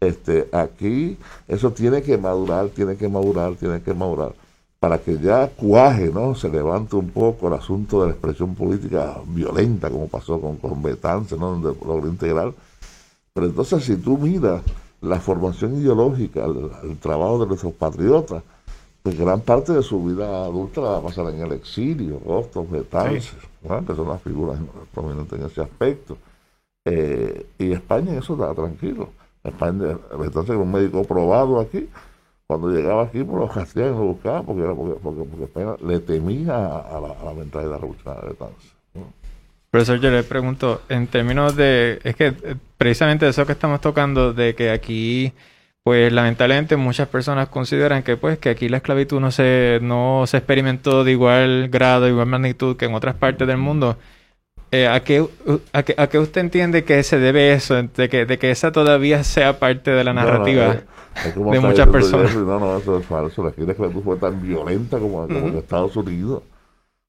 [0.00, 1.16] Este, aquí
[1.46, 4.32] eso tiene que madurar, tiene que madurar, tiene que madurar
[4.80, 6.34] para que ya cuaje, ¿no?
[6.34, 10.82] Se levante un poco el asunto de la expresión política violenta, como pasó con, con
[10.82, 11.50] Betance, ¿no?
[11.58, 12.52] Donde logró integrar.
[13.32, 14.62] Pero entonces, si tú miras
[15.00, 18.42] la formación ideológica, el, trabajo de nuestros patriotas,
[19.02, 22.68] pues gran parte de su vida adulta la va a pasar en el exilio, Hostos,
[22.70, 23.32] Betances,
[23.86, 24.58] que son las figuras
[24.92, 26.18] prominentes en ese aspecto.
[26.84, 29.10] Eh, y España en eso está tranquilo.
[29.44, 31.88] España, Betances es un médico probado aquí,
[32.48, 36.54] cuando llegaba aquí, por los y lo buscaban porque, era porque, porque, España le temía
[36.54, 38.74] a, la, a la mentalidad revolucionaria de Tanz.
[39.70, 44.32] Profesor, yo le pregunto, en términos de, es que eh, precisamente eso que estamos tocando,
[44.32, 45.34] de que aquí,
[45.82, 50.38] pues lamentablemente muchas personas consideran que pues que aquí la esclavitud no se, no se
[50.38, 53.98] experimentó de igual grado, igual magnitud que en otras partes del mundo.
[54.70, 55.26] Eh, ¿a, qué,
[55.72, 58.70] a, qué, ¿A qué usted entiende que se debe eso, de que, de que esa
[58.70, 60.74] todavía sea parte de la narrativa?
[61.24, 62.34] Eh, de muchas personas.
[62.36, 63.42] no, no, eso es falso.
[63.42, 66.42] La esclavitud fue tan violenta como, en Estados Unidos.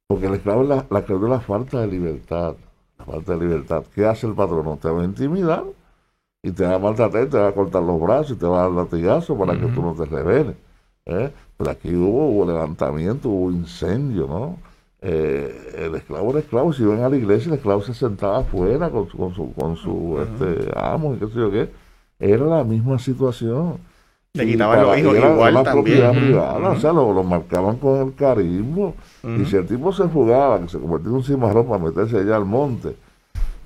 [0.07, 2.55] Porque el esclavo es la, la, la falta de libertad.
[2.97, 3.83] La falta de libertad.
[3.93, 4.77] ¿Qué hace el patrón?
[4.79, 5.63] Te va a intimidar
[6.41, 8.63] y te va a maltratar, te va a cortar los brazos y te va a
[8.63, 10.55] dar latigazo para que tú no te rebeles.
[11.05, 11.31] ¿eh?
[11.57, 14.57] Pero aquí hubo, hubo levantamiento, hubo incendio, ¿no?
[15.01, 16.73] Eh, el esclavo era esclavo.
[16.73, 19.75] Si iban a la iglesia, el esclavo se sentaba afuera con su, con su, con
[19.77, 21.69] su este, amo y qué sé yo qué.
[22.19, 23.77] Era la misma situación.
[24.33, 28.93] Le quitaban los hijos igual propiedad privada, o sea, lo, marcaban con el carismo.
[29.23, 32.35] Y si el tipo se fugaba, que se convertía en un cimarrón para meterse allá
[32.35, 32.95] al monte,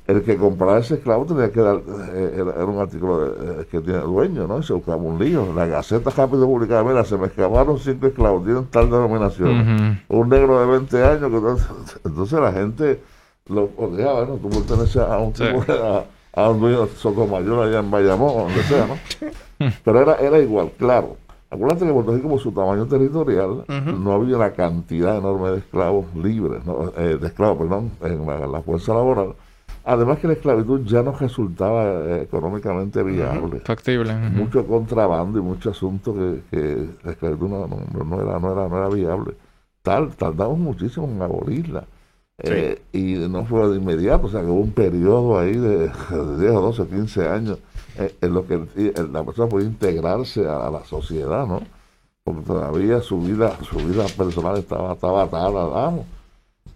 [0.08, 1.82] el que compraba ese esclavo tenía que dar,
[2.14, 4.60] eh, era, un artículo eh, que tiene dueño, ¿no?
[4.60, 5.54] Y se buscaba un lío.
[5.54, 10.02] La Gaceta Rápido publicaba, mira, se me escaparon cinco esclavos, tienen tal denominación.
[10.10, 13.02] Un negro de 20 años, que entonces, la gente
[13.48, 14.36] lo odiaba, ¿no?
[14.36, 15.64] Tú perteneces a un tipo
[16.36, 19.70] a un dueño de Sotomayor allá en Bayamón, donde sea, ¿no?
[19.84, 21.18] Pero era, era igual, claro.
[21.50, 26.08] Acuérdate que Puerto Rico, por su tamaño territorial, no había una cantidad enorme de esclavos
[26.16, 26.64] libres,
[26.98, 29.36] eh, de esclavos, perdón, en la, fuerza laboral.
[29.86, 33.60] Además que la esclavitud ya no resultaba eh, económicamente viable.
[33.60, 34.14] Factible.
[34.16, 36.16] Mucho contrabando y mucho asunto
[36.50, 39.34] que, la esclavitud no, no, era, no, era, no era viable.
[39.82, 41.86] Tal, tardamos muchísimo en abolirla.
[42.40, 45.92] Eh, y no fue de inmediato, o sea que hubo un periodo ahí de, 10
[46.10, 47.60] o 12, 15 años
[47.98, 48.60] eh, en lo que
[49.12, 51.62] la persona puede integrarse a, la sociedad, ¿no?
[52.24, 56.06] Porque todavía su vida, su vida personal estaba, estaba atada, vamos.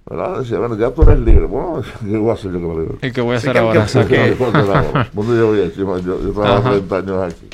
[0.09, 0.39] ¿Verdad?
[0.39, 1.45] Decía, bueno, ya tú eres libre.
[1.45, 2.97] Bueno, ¿qué voy a hacer yo que libre?
[3.01, 3.85] ¿Y qué voy a hacer ahora?
[5.13, 7.47] yo, yo, yo trabajo 30 años aquí.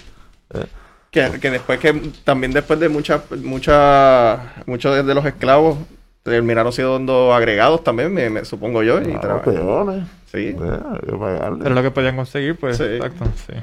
[0.53, 0.65] ¿eh?
[1.11, 5.77] Que, que, después que también después de muchas mucha, muchos de los esclavos
[6.23, 8.99] terminaron siendo agregados también, me, supongo yo.
[9.01, 10.03] y peones.
[10.31, 10.55] Sí.
[10.57, 12.79] Pero lo que podían conseguir, pues.
[12.79, 13.25] Exacto.
[13.45, 13.53] Sí.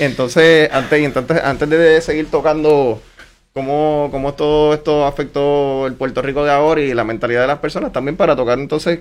[0.00, 3.00] Entonces, antes, entonces, antes de seguir tocando
[3.54, 7.60] cómo, cómo todo esto afectó el Puerto Rico de ahora y la mentalidad de las
[7.60, 9.00] personas, también para tocar entonces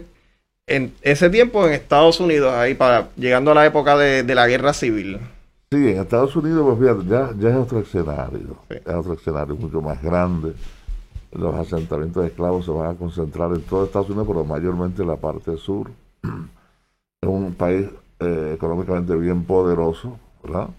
[0.67, 4.71] en ese tiempo en Estados Unidos, ahí para llegando a la época de, la guerra
[4.71, 5.19] civil.
[5.71, 9.81] Sí, en Estados Unidos, pues fíjate, ya, ya es otro escenario, es otro escenario mucho
[9.81, 10.53] más grande
[11.35, 15.07] los asentamientos de esclavos se van a concentrar en todo Estados Unidos, pero mayormente en
[15.07, 15.89] la parte sur.
[17.21, 17.87] Es un país
[18.19, 20.69] eh, económicamente bien poderoso, ¿verdad?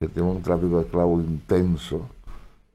[0.00, 2.08] Que tiene un tráfico de esclavos intenso.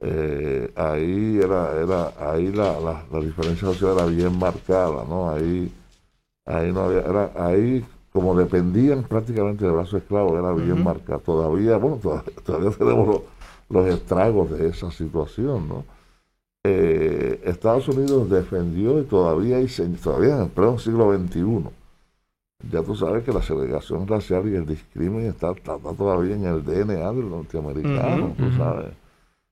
[0.00, 5.30] Eh, ahí era, era, ahí la, la, diferencia social era bien marcada, ¿no?
[5.30, 5.72] Ahí,
[6.44, 11.18] ahí no había, era, ahí como dependían prácticamente de brazos esclavos, era bien marcada.
[11.18, 11.98] Todavía, bueno,
[12.44, 13.20] todavía, tenemos los,
[13.68, 15.84] los estragos de esa situación, ¿no?
[16.64, 21.64] Eh, Estados Unidos defendió y todavía, y todavía en el pleno siglo XXI,
[22.70, 27.12] ya tú sabes que la segregación racial y el discrimen está, todavía en el DNA
[27.12, 28.92] del norteamericano, tú sabes.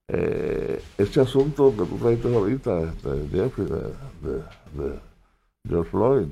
[0.08, 4.92] Eh, ese asunto que tú trajiste ahorita, este, Jeffrey, de,
[5.68, 6.28] George Floyd,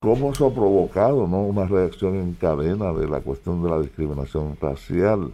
[0.00, 1.40] cómo eso ha provocado ¿no?
[1.42, 5.32] una reacción en cadena de la cuestión de la discriminación racial.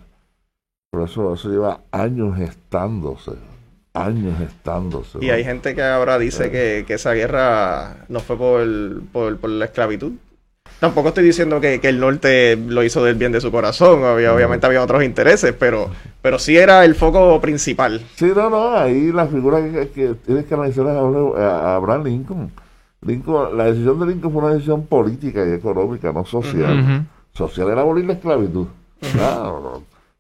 [0.91, 3.33] Por eso eso lleva años gestándose
[3.95, 5.19] años estándose.
[5.21, 10.13] Y hay gente que ahora dice que, esa guerra no fue por, por, la esclavitud.
[10.85, 14.83] Tampoco estoy diciendo que, el norte lo hizo del bien de su corazón, obviamente había
[14.83, 15.89] otros intereses, pero,
[16.21, 18.03] pero sí era el foco principal.
[18.17, 22.53] Sí, no, no, ahí la figura que, tienes que analizar es a Abraham Lincoln.
[23.01, 23.57] Lincoln.
[23.57, 27.07] La decisión de Lincoln fue una decisión política y económica, no social.
[27.33, 28.67] Social era abolir la esclavitud.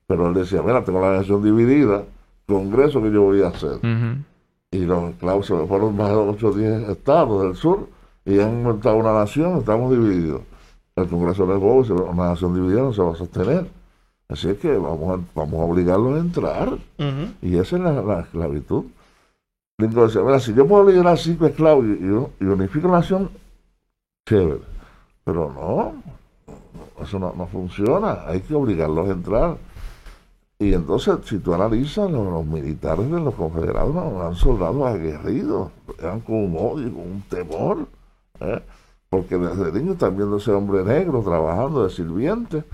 [0.07, 2.05] pero él decía, mira, tengo la nación dividida,
[2.47, 3.81] congreso que yo voy a hacer.
[4.71, 7.87] Y los esclavos se fueron más de 8 o 10 estados del sur
[8.25, 10.41] y han montado una nación, estamos divididos.
[10.97, 11.81] El Congreso de Bobo,
[12.11, 13.67] una nación dividida no se va a sostener.
[14.29, 16.79] Así es que vamos a, vamos a obligarlos a entrar.
[17.43, 18.85] Y esa es la, esclavitud.
[19.79, 23.29] Lincoln decía, mira, si yo puedo liberar cinco esclavos y, y, unifico la nación,
[24.25, 24.61] chévere.
[25.25, 25.95] Pero no,
[27.03, 28.25] eso no, no funciona.
[28.27, 29.57] Hay que obligarlos a entrar.
[30.61, 36.21] Y entonces, si tú analizas, los, militares de los confederados no eran soldados aguerridos, eran
[36.21, 37.87] con un odio, con un temor,
[38.41, 38.63] ¿eh?
[39.15, 42.65] Porque desde niño están viendo ese hombre negro trabajando de sirviente,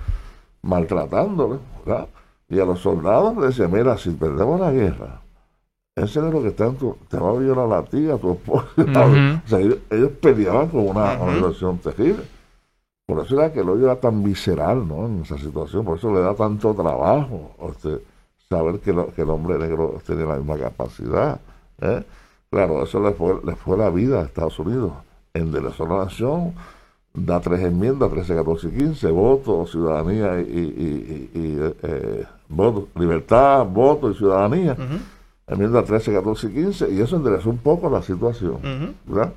[0.63, 2.09] maltratándole, ¿verdad?
[2.49, 5.21] Y a los soldados les decían, mira, si perdemos la guerra,
[5.95, 8.69] ese negro que está en tu, te va a violar a ti, a tu esposa.
[9.45, 12.23] O sea, ellos, peleaban con una, uh terrible.
[13.07, 15.07] Por eso era que el odio era tan visceral, ¿no?
[15.07, 18.03] En esa situación, por eso le da tanto trabajo este,
[18.49, 21.39] saber que, que, el hombre negro tenía la misma capacidad.
[21.83, 22.03] ¿eh?
[22.51, 24.93] Claro, eso le fue, le fue la vida a Estados Unidos.
[25.35, 26.55] En de la nación
[27.13, 34.15] da tres enmiendas, 13, 14 y 15, voto, ciudadanía y, eh, voto, libertad, voto y
[34.15, 34.77] ciudadanía.
[35.47, 38.59] Enmienda 13, 14 y 15, y eso enderezó un poco la situación,
[39.05, 39.33] ¿verdad?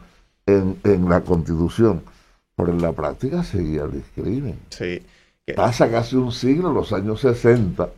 [0.46, 2.02] En, en la constitución.
[2.56, 4.60] Pero en la práctica seguía el discrimen.
[4.70, 5.02] Sí.
[5.56, 7.90] Pasa casi un siglo, los años 60,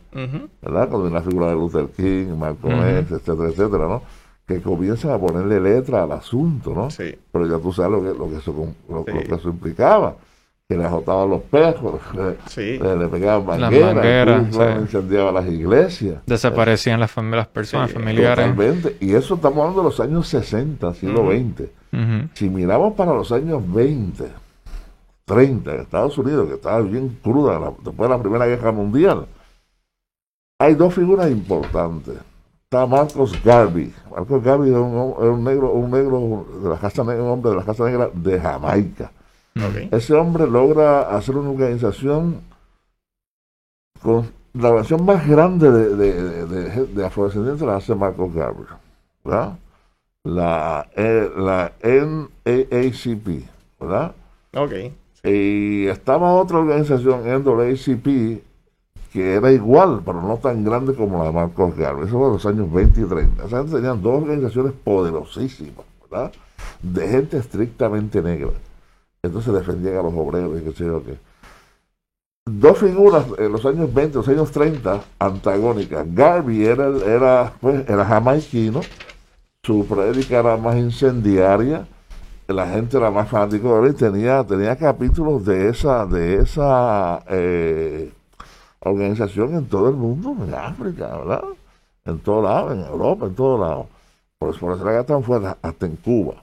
[0.62, 0.88] ¿verdad?
[0.88, 4.02] Cuando la figura de Luther King, Malcolm X, etcétera, etcétera, ¿no?
[4.46, 6.90] Que comienzan a ponerle letra al asunto, ¿no?
[6.90, 7.14] Sí.
[7.32, 10.16] Pero ya tú sabes lo que, lo que, eso, lo, que eso implicaba
[10.68, 12.00] que le azotaban los pejos,
[12.48, 12.78] sí.
[12.78, 16.22] le, pegaban mangueras, las incendiaban las iglesias.
[16.26, 18.46] Desaparecían las, las personas familiares.
[18.46, 18.96] Totalmente.
[19.00, 21.70] Y eso estamos hablando de los años 60, siglo XX.
[22.34, 24.24] Si miramos para los años 20,
[25.24, 29.26] 30 en Estados Unidos, que estaba bien cruda después de la Primera Guerra Mundial,
[30.58, 32.16] hay dos figuras importantes.
[32.66, 33.94] Está Marcos Garvey.
[34.10, 37.64] Marcos Garvey es un, negro, un negro de la casa negra, un hombre de la
[37.64, 39.12] casa negra de Jamaica.
[39.92, 42.40] Ese hombre logra hacer una organización
[44.02, 48.66] con la versión más grande de, de, de, de afrodescendientes la hace Marcos Garvey,
[49.24, 49.58] ¿verdad?
[50.24, 53.48] La, eh, la NAACP,
[53.78, 54.12] ¿verdad?
[54.56, 54.72] Ok.
[55.22, 58.42] Y estaba otra organización, NAACP,
[59.16, 62.04] que era igual, pero no tan grande como la de Marcos Garvey.
[62.04, 63.44] Eso fue en los años 20 y 30.
[63.46, 66.30] O sea, tenían dos organizaciones poderosísimas, ¿verdad?
[66.82, 68.50] De gente estrictamente negra.
[69.22, 71.16] Entonces defendían a los obreros y qué sé yo qué
[72.44, 76.06] dos figuras en los años 20, los años 30, antagónicas.
[76.14, 78.82] Garvey era, era, pues, era jamaiquino,
[79.62, 81.86] su prédica era más incendiaria,
[82.48, 88.12] la gente era más fanática de él, tenía, tenía capítulos de esa, de esa eh,
[88.88, 91.44] organización en todo el mundo, en África, ¿verdad?
[92.04, 93.86] En todo lado, en Europa, en todo lado.
[94.38, 96.42] Por eso, por eso era tan fuerte, hasta en Cuba.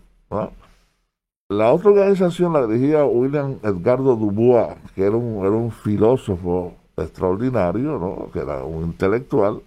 [1.49, 7.99] La otra organización la dirigía William Edgardo Dubois, que era un, era un filósofo extraordinario,
[7.99, 8.32] ¿no?
[8.32, 9.62] que era un intelectual,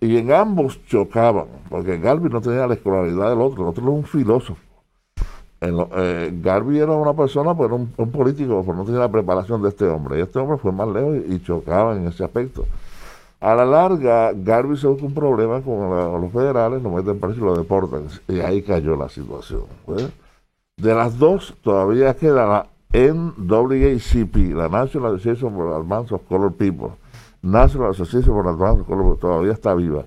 [0.00, 3.92] y en ambos chocaban, porque Garvey no tenía la escolaridad del otro, el otro era
[3.92, 4.60] un filósofo.
[5.62, 9.62] En eh, Garvey era una persona, pues era un, político, pero no tenía la preparación
[9.62, 12.66] de este hombre, y este hombre fue más lejos y, chocaba en ese aspecto.
[13.38, 17.44] A la larga, Garvey se busca un problema con los federales, lo meten preso y
[17.44, 19.62] lo deportan, y ahí cayó la situación.
[19.86, 20.10] ¿ves?
[20.76, 26.90] De las dos, todavía queda la NAACP, la National Association for Advance of Color People.
[27.40, 30.06] National Association for Advance of Color People, todavía está viva.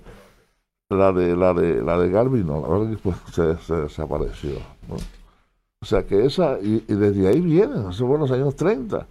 [0.90, 4.58] La de, la de, la de Garvin no, la verdad que pues, se, desapareció.
[5.82, 9.06] O sea que esa, y, desde ahí vienen, eso fue en los años 30.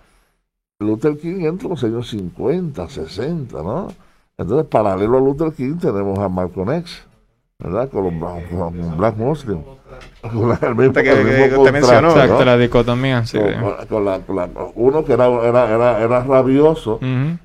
[0.81, 3.89] Luther King entra en los años 50, 60, ¿no?
[4.37, 7.05] Entonces, paralelo a Luther King, tenemos a Malcolm X,
[7.59, 7.89] ¿verdad?
[7.89, 9.61] Con los Black Muslim
[10.23, 11.03] el mismo, que,
[11.65, 12.11] te mencionó.
[12.11, 13.27] Exacto, la dicotomía.
[13.27, 13.39] Sí,
[13.89, 14.21] con, la,
[14.75, 16.99] uno que era, era, era, era rabioso,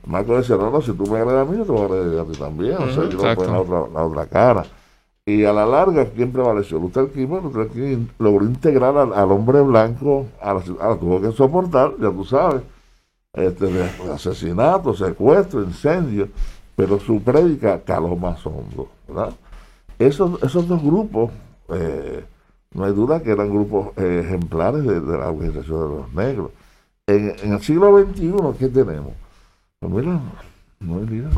[0.05, 2.19] Marco decía, no, no, si tú me agredas a mí, yo te voy a agredir
[2.19, 2.77] a ti también.
[2.77, 4.65] o sea, yo no puedo la otra, la otra cara.
[5.29, 6.79] Y a la larga, ¿quién prevaleció?
[6.79, 11.91] Luther King, Luther King logró integrar al, hombre blanco, a la, ciudad, tuvo que soportar,
[11.99, 12.63] ya tú sabes,
[13.33, 13.67] este,
[14.11, 16.29] asesinato, secuestro, incendio,
[16.75, 19.31] pero su prédica caló más hondo, ¿verdad?
[19.99, 21.29] Esos, esos dos grupos
[21.75, 22.25] eh,
[22.73, 26.51] no hay duda que eran grupos eh, ejemplares de, la organización de los negros.
[27.05, 29.13] En, el siglo XXI, ¿qué tenemos?
[29.79, 30.19] Pues mira,
[30.79, 31.29] no hay vida.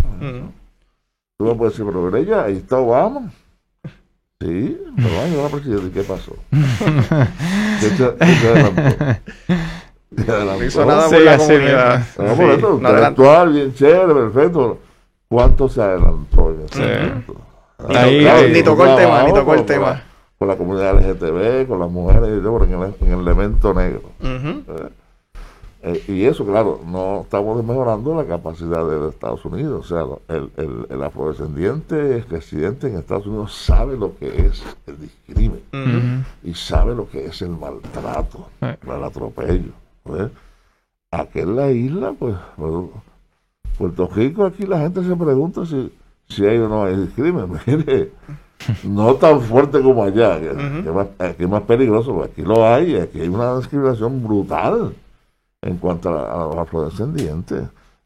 [1.38, 3.30] Tú me puedes decir, pero ella, ahí está Obama.
[4.42, 6.36] Sí, pero vaya la presidenta, ¿y qué pasó?
[7.80, 8.82] ¿Qué se, qué se adelantó?
[10.12, 12.06] No hizo nada por la comunidad.
[12.18, 14.80] No, por eso, intelectual, bien chévere, perfecto.
[15.30, 17.36] ¿Cuánto se adelantó en ese momento?
[17.90, 20.04] Ahí, ni tocó el tema, ni tocó el tema
[20.40, 24.02] con la comunidad LGTB, con las mujeres en el, en el elemento negro.
[24.24, 24.90] ¿Eh?
[25.84, 29.92] Eh, y eso, claro, no estamos mejorando la capacidad de, Estados Unidos.
[29.92, 35.00] O sea, el, el, el, afrodescendiente residente en Estados Unidos sabe lo que es el
[35.02, 39.72] discrimen y sabe lo que es el maltrato, el atropello.
[41.10, 42.36] Aquí en la isla, pues,
[43.78, 45.92] Puerto Rico, aquí la gente se pregunta si,
[46.28, 47.50] si hay o no hay discrimen.
[47.66, 48.12] Mire,
[48.84, 50.50] no tan fuerte como allá, que,
[51.18, 54.94] aquí es más peligroso, aquí lo hay, aquí hay una discriminación brutal
[55.62, 57.64] en cuanto a, los afrodescendientes.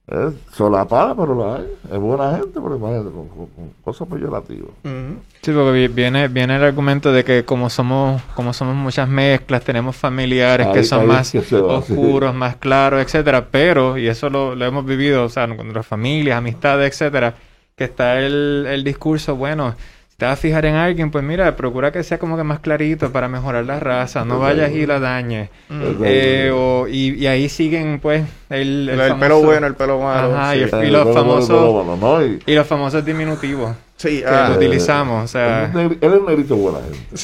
[0.08, 1.68] Es solapada, pero la hay.
[1.92, 3.50] Es buena gente, pero imagínate, con,
[3.84, 4.70] cosas peyorativas.
[4.84, 9.96] Sí, porque viene, viene el argumento de que como somos, como somos muchas mezclas, tenemos
[9.96, 15.24] familiares que son más oscuros, más claros, etcétera, pero, y eso lo, lo hemos vivido,
[15.24, 17.34] o sea, con nuestras familias, amistades, etcétera,
[17.76, 19.74] que está el, el discurso, bueno,
[20.18, 23.12] te vas a fijar en alguien, pues mira, procura que sea como que más clarito
[23.12, 25.50] para mejorar la raza, no vayas y la dañes.
[25.70, 26.54] Eh,
[26.90, 30.38] y, ahí siguen, pues, el, el, pelo bueno, el pelo malo.
[30.38, 33.76] Ajá, y, los famosos, y, los famosos diminutivos.
[33.98, 35.72] Sí, que ah, utilizamos, o sea...
[35.74, 37.18] Él es un negrito buena gente.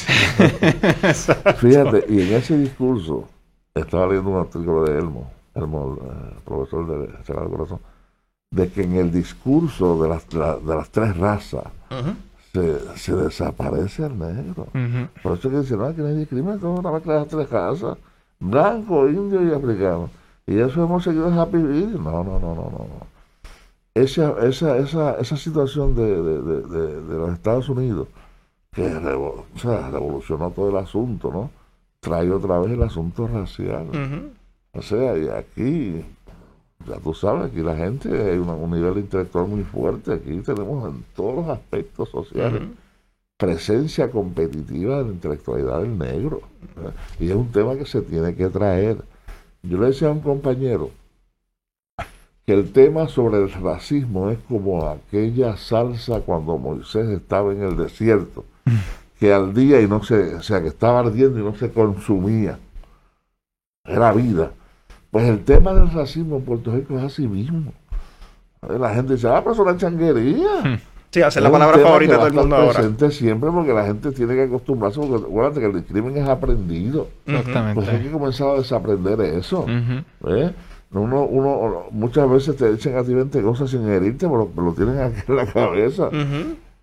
[1.56, 3.28] Fíjate, y en ese discurso,
[3.74, 5.98] estaba leyendo un artículo de Elmo, Elmo,
[6.32, 7.80] el profesor de Sagrado Corazón,
[8.50, 11.64] de que en el discurso de las, de, las tres razas,
[12.52, 14.66] se, se desaparece el negro.
[15.22, 17.96] Por eso que dicen, no, que no hay discriminación, una mezcla de tres casas,
[18.38, 20.10] blanco, indio y africano.
[20.46, 21.98] Y eso hemos seguido Happy Video.
[21.98, 23.06] No, no, no, no, no.
[23.94, 28.08] Esa, esa, esa, esa situación de, de, de, los Estados Unidos,
[28.72, 31.50] que o sea, revolucionó todo el asunto, ¿no?
[32.00, 33.86] Trae otra vez el asunto racial.
[34.72, 36.04] O sea, y aquí
[36.86, 40.14] ya tú sabes, aquí la gente hay un nivel intelectual muy fuerte.
[40.14, 42.62] Aquí tenemos en todos los aspectos sociales
[43.42, 46.42] presencia competitiva de la intelectualidad del negro.
[47.18, 48.98] Y es un tema que se tiene que traer.
[49.64, 50.90] Yo le decía a un compañero
[52.46, 57.76] que el tema sobre el racismo es como aquella salsa cuando Moisés estaba en el
[57.76, 58.44] desierto,
[59.18, 62.60] que al día y no se, o sea, que estaba ardiendo y no se consumía.
[63.84, 64.52] Era vida.
[65.12, 67.70] Pues el tema del racismo en Puerto Rico es así mismo.
[68.66, 70.80] La gente dice, ah, pero es una changuería.
[71.10, 72.72] Sí, hacer la palabra favorita de todo el mundo ahora.
[72.72, 77.08] presente siempre porque la gente tiene que acostumbrarse, porque acuérdate que el crimen es aprendido.
[77.26, 77.74] Exactamente.
[77.74, 79.66] Pues hay que comenzar a desaprender eso.
[79.68, 80.50] ¿eh?
[80.92, 84.98] Uno, uno, muchas veces te dicen a ti 20 cosas sin herirte, pero lo, tienen
[84.98, 86.08] aquí en la cabeza.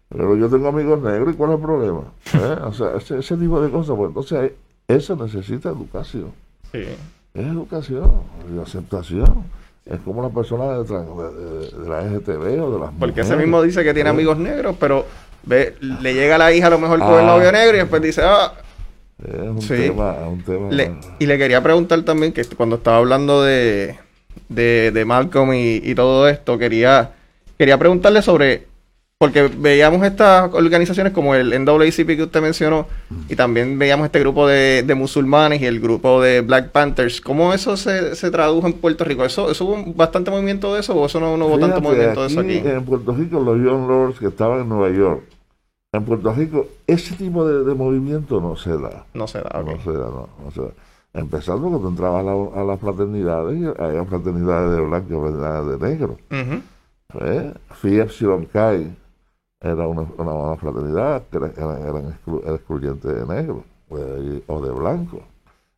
[0.07, 2.01] Pero yo tengo amigos negros y ¿cuál es el problema?
[2.35, 2.57] ¿Eh?
[2.63, 4.51] O sea, ese, ese, tipo de cosas, pues entonces
[4.87, 6.31] eso necesita educación.
[6.71, 6.85] Sí.
[7.33, 8.23] Es educación
[8.53, 9.45] y aceptación.
[9.85, 13.83] Es como una persona de, de, la LGTB o de las Porque ese mismo dice
[13.83, 15.05] que tiene amigos negros, pero
[15.43, 17.27] ve, le llega a la hija a lo mejor con el ah.
[17.27, 18.53] novio negro y después dice, ah,
[19.23, 20.69] es un tema, un tema.
[21.17, 23.97] y le quería preguntar también que cuando estaba hablando de,
[24.47, 27.11] de, de Malcolm y, y, todo esto, quería,
[27.57, 28.68] quería preguntarle sobre
[29.19, 32.87] porque veíamos estas organizaciones como el NAACP que usted mencionó
[33.27, 37.19] y también veíamos este grupo de, musulmanes y el grupo de Black Panthers.
[37.19, 39.25] ¿Cómo eso se, tradujo en Puerto Rico?
[39.25, 42.39] ¿Eso, ¿Eso hubo bastante movimiento de eso o eso no, hubo tanto movimiento de eso
[42.39, 42.59] aquí?
[42.59, 45.21] En Puerto Rico los Young Lords que estaban en Nueva York,
[45.91, 49.05] en Puerto Rico ese tipo de, movimiento no se da.
[49.13, 50.71] No se da, No se da, no, se da.
[51.13, 56.17] Empezando cuando entrabas a, las fraternidades, hay fraternidades de blanco y fraternidades de negro.
[56.31, 56.61] Uh
[57.19, 57.53] ¿Eh?
[57.81, 58.95] Phi Epsilon Chi
[59.61, 64.03] era una, una, fraternidad que era, eran, excluyentes de negro pues,
[64.47, 65.21] o de blanco.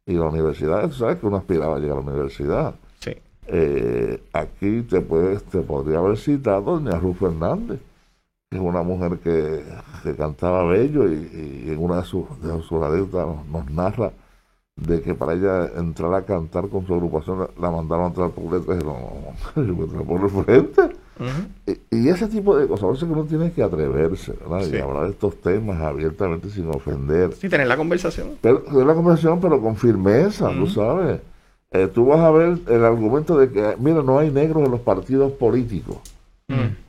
[0.06, 2.76] Y la universidad, sabes que uno aspiraba a llegar a la universidad.
[3.00, 3.16] Sí.
[3.48, 7.80] Eh, aquí te, puedes, te podría haber citado doña Ruth Fernández,
[8.50, 9.64] que es una mujer que,
[10.16, 14.12] cantaba bello y, en una de sus, de sus nos, narra
[14.76, 18.52] de que para ella entrar a cantar con su agrupación la, mandaron a entrar por
[18.52, 18.98] letras y no,
[19.56, 21.01] no, yo me por el frente
[21.92, 24.68] y, ese tipo de cosas, a veces uno tiene que atreverse, ¿verdad?
[24.68, 27.34] Y hablar de estos temas abiertamente sin ofender.
[27.34, 28.38] Sí, tener la conversación.
[28.42, 31.22] Pero, tener la conversación, pero con firmeza, tú sabes.
[31.72, 34.82] Eh, tú vas a ver el argumento de que, mira, no hay negros en los
[34.82, 35.98] partidos políticos.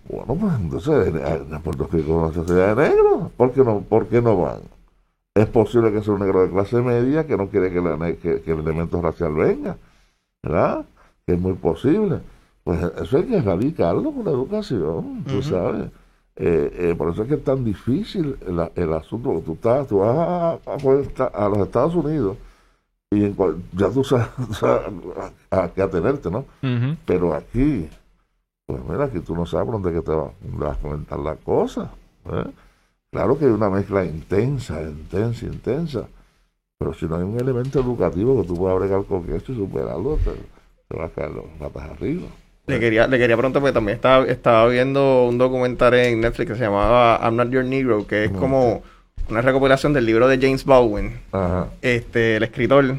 [0.09, 3.31] Bueno, pues entonces en Puerto Rico sociedad de negros.
[3.37, 4.61] ¿Por qué no, por qué no van?
[5.35, 8.53] Es posible que sea un negro de clase media que no quiere que, que, que
[8.53, 9.77] el elemento racial venga,
[10.43, 10.85] ¿verdad?
[11.25, 12.21] Que es muy posible.
[12.65, 15.91] Pues eso hay que erradicarlo con la educación, tú sabes.
[16.37, 19.43] Eh, eh, por eso es que es tan difícil el, asunto.
[19.45, 22.37] Tú, estás, tú vas a, los Estados Unidos
[23.11, 23.31] y
[23.77, 24.29] ya tú sabes,
[25.51, 26.47] a, qué atenerte, ¿no?
[27.05, 27.89] Pero aquí,
[28.67, 30.13] pues mira, aquí tú no sabes por dónde que te,
[30.57, 31.91] vas a comentar la cosa.
[32.27, 32.51] ¿eh?
[33.11, 36.09] Claro que hay una mezcla intensa, intensa, intensa.
[36.79, 40.17] Pero si no hay un elemento educativo que tú puedas bregar con esto y superarlo,
[40.17, 40.31] te,
[40.89, 42.27] te vas a caer los patas arriba.
[42.67, 46.57] Le quería, le quería preguntar porque también estaba, estaba viendo un documental en Netflix que
[46.57, 48.83] se llamaba I'm Not Your Negro, que es como
[49.29, 51.19] una recopilación del libro de James Baldwin,
[51.81, 52.97] este, el escritor.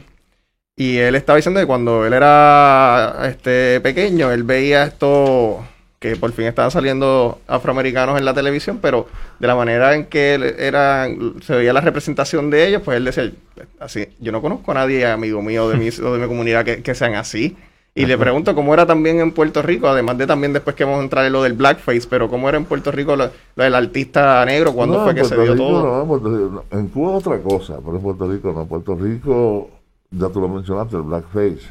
[0.76, 5.66] Y él estaba diciendo que cuando él era este pequeño, él veía esto
[5.99, 9.07] que por fin estaban saliendo afroamericanos en la televisión, pero
[9.39, 11.07] de la manera en que era,
[11.41, 13.32] se veía la representación de ellos, pues él decía,
[13.80, 16.84] así, yo no conozco a nadie, amigo mío de mi, o de mi comunidad, que,
[16.84, 17.55] que sean así.
[17.96, 21.02] Y le pregunto cómo era también en Puerto Rico, además de también después que vamos
[21.02, 24.44] a entrar en lo del blackface, pero cómo era en Puerto Rico lo, del artista
[24.46, 26.04] negro, cuando fue que se dio todo.
[26.04, 28.62] No, en Cuba otra cosa, pero en Puerto Rico no.
[28.62, 29.70] En Puerto Rico,
[30.10, 31.62] ya tú lo mencionaste, el blackface.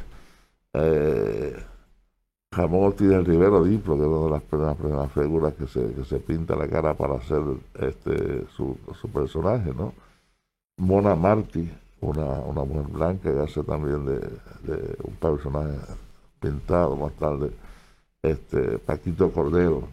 [0.75, 1.57] Eh,
[2.55, 6.05] Jamón Ortiz del Rivero Diplo, que es una de las primeras, figuras que se, que
[6.05, 7.41] se pinta la cara para hacer
[7.81, 9.93] este su, su personaje, ¿no?
[10.77, 11.69] Mona Martí,
[12.01, 15.77] una, una mujer blanca que hace también de, de un personaje
[16.43, 17.51] pintado más tarde,
[18.23, 19.89] este Paquito Cordero,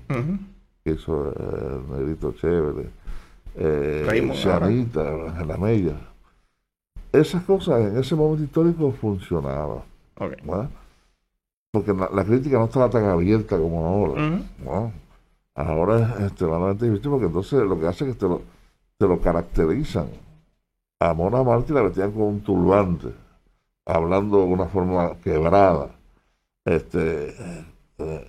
[0.84, 2.90] que hizo el negrito chévere,
[3.56, 5.04] eh, Shanita,
[5.46, 5.96] la Mella.
[7.12, 9.84] Esas cosas en ese momento histórico funcionaban.
[11.72, 14.42] Porque la, crítica no estaba tan abierta como ahora.
[15.56, 18.42] Ahora es extremadamente difícil porque entonces lo que hace es que te lo,
[18.98, 20.08] te lo caracterizan.
[21.00, 23.08] A Mona Martí la metían con un turbante,
[23.86, 25.99] hablando de una forma quebrada
[26.70, 27.36] este,
[27.98, 28.28] eh,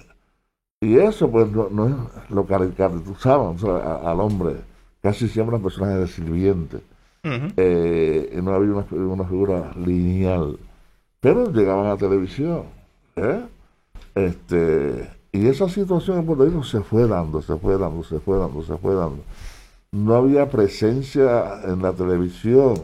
[0.81, 3.57] y eso, pues, no, no es lo caracterizaban
[4.03, 4.57] al hombre,
[5.03, 6.81] casi siempre un personaje de sirviente.
[7.23, 10.59] Eh, no había una, figura lineal.
[11.21, 12.63] Pero llegaban a televisión.
[13.17, 13.45] ¿eh?
[14.15, 18.39] Este, y esa situación en Puerto Rico se fue dando, se fue dando, se fue
[18.39, 19.23] dando, se fue dando.
[19.93, 22.75] No había presencia en la televisión.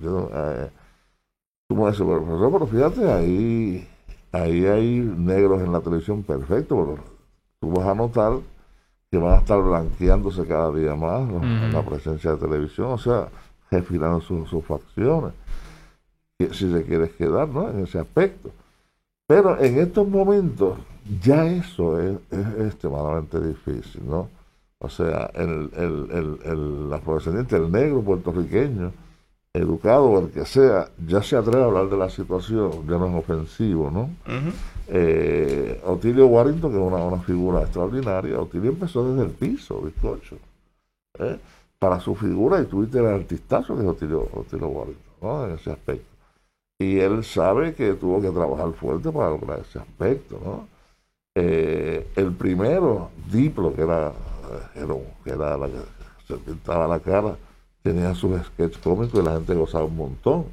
[0.00, 3.88] Tú me dices, pero, pero fíjate, ahí,
[4.32, 7.04] ahí hay negros en la televisión perfecto, pero
[7.60, 8.34] tú vas a notar
[9.10, 11.28] que van a estar blanqueándose cada día más
[11.72, 13.28] la presencia de televisión, o sea,
[13.70, 15.32] refinando sus, sus facciones,
[16.38, 17.68] si se quiere quedar ¿no?
[17.70, 18.50] en ese aspecto.
[19.26, 20.78] Pero en estos momentos
[21.22, 22.16] ya eso es,
[22.58, 24.28] extremadamente difícil, ¿no?
[24.78, 28.92] O sea, el, el, el, el afrodescendiente, el negro puertorriqueño,
[29.52, 33.08] educado o el que sea, ya se atreve a hablar de la situación, ya no
[33.08, 34.10] es ofensivo, ¿no?
[34.86, 40.36] Eh, Otilio Warrington, que es una, una, figura extraordinaria, Otilio empezó desde el piso, bizcocho,
[41.18, 41.38] ¿eh?
[41.78, 45.46] para su figura, y tuviste el artistazo que es Otilio, Otilio Warrington, ¿no?
[45.46, 46.06] En ese aspecto.
[46.78, 50.68] Y él sabe que tuvo que trabajar fuerte para lograr ese aspecto, ¿no?
[51.34, 54.12] Eh, el primero, Diplo, que era,
[55.24, 55.78] que era la que
[56.26, 57.36] se pintaba la cara,
[57.82, 60.44] tenía sus sketches cómicos y la gente gozaba un montón.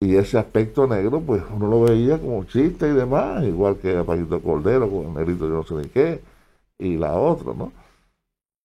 [0.00, 4.04] Y ese aspecto negro, pues uno lo veía como chiste y demás, igual que a
[4.04, 6.20] Paquito Cordero con el negrito yo no sé ni qué,
[6.78, 7.72] y la otra, ¿no?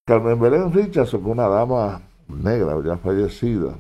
[0.06, 3.76] Carmen Belén Richardson, una dama negra ya fallecida,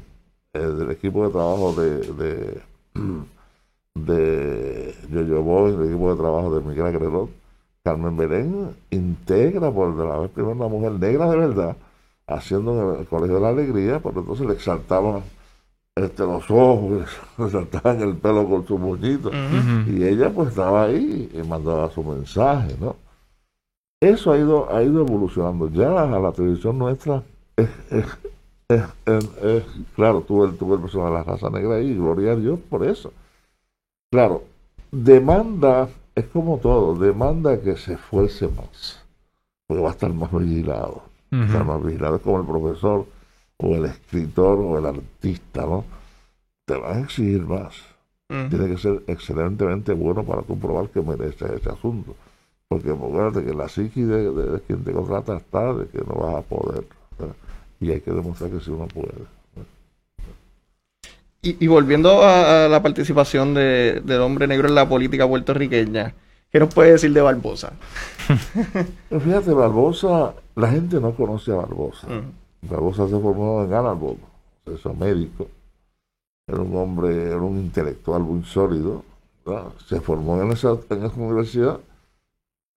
[0.53, 2.61] eh, del equipo de trabajo de, de,
[3.95, 7.29] de Yo-Yo Boy, del equipo de trabajo de Miguel Agrelot,
[7.83, 11.75] Carmen Belén integra por la vez primero una mujer negra de verdad,
[12.33, 15.23] haciendo en el Colegio de la Alegría, pero entonces le exaltaban
[15.95, 17.07] este, los ojos,
[17.37, 19.31] le exaltaban el pelo con su moñito,
[19.87, 22.95] y ella pues estaba ahí y mandaba su mensaje, ¿no?
[23.99, 25.69] Eso ha ido, ha ido evolucionando.
[25.69, 27.21] Ya a la televisión nuestra
[27.55, 28.87] es,
[29.95, 32.83] claro, tuve el, tuve el personaje de la raza negra ahí, gloria a Dios por
[32.83, 33.13] eso.
[34.09, 34.43] Claro,
[34.91, 39.03] demanda, es como todo, demanda que se esfuerce más,
[39.67, 43.05] porque va a estar más vigilado más vigilado como el profesor
[43.57, 45.85] o el escritor o el artista, ¿no?
[46.65, 47.75] Te van a exigir más.
[48.27, 52.15] Tiene que ser excelentemente bueno para comprobar que merece ese asunto.
[52.69, 56.41] Porque acuérdate que la psiqui de, quien te contrata está de que no vas a
[56.41, 56.85] poder.
[57.81, 59.25] Y hay que demostrar que sí uno puede.
[61.41, 66.13] Y, volviendo a, la participación de, del hombre negro en la política puertorriqueña,
[66.51, 67.73] ¿qué nos puede decir de Barbosa?
[69.09, 72.07] Fíjate, Barbosa la gente no conoce a Barbosa.
[72.61, 74.17] Barbosa se formó en Anarbo,
[74.65, 75.47] es médico.
[76.47, 79.03] Era un hombre, era un intelectual muy sólido.
[79.87, 81.79] Se formó en esa, en esa universidad,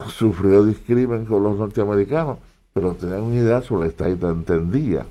[0.08, 2.38] sufrió discrimen con los norteamericanos,
[2.72, 5.06] pero tenía una idea sobre esta idea, entendía,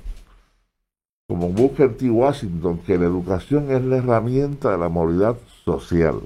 [1.28, 2.10] como Booker T.
[2.10, 6.20] Washington, que la educación es la herramienta de la movilidad social.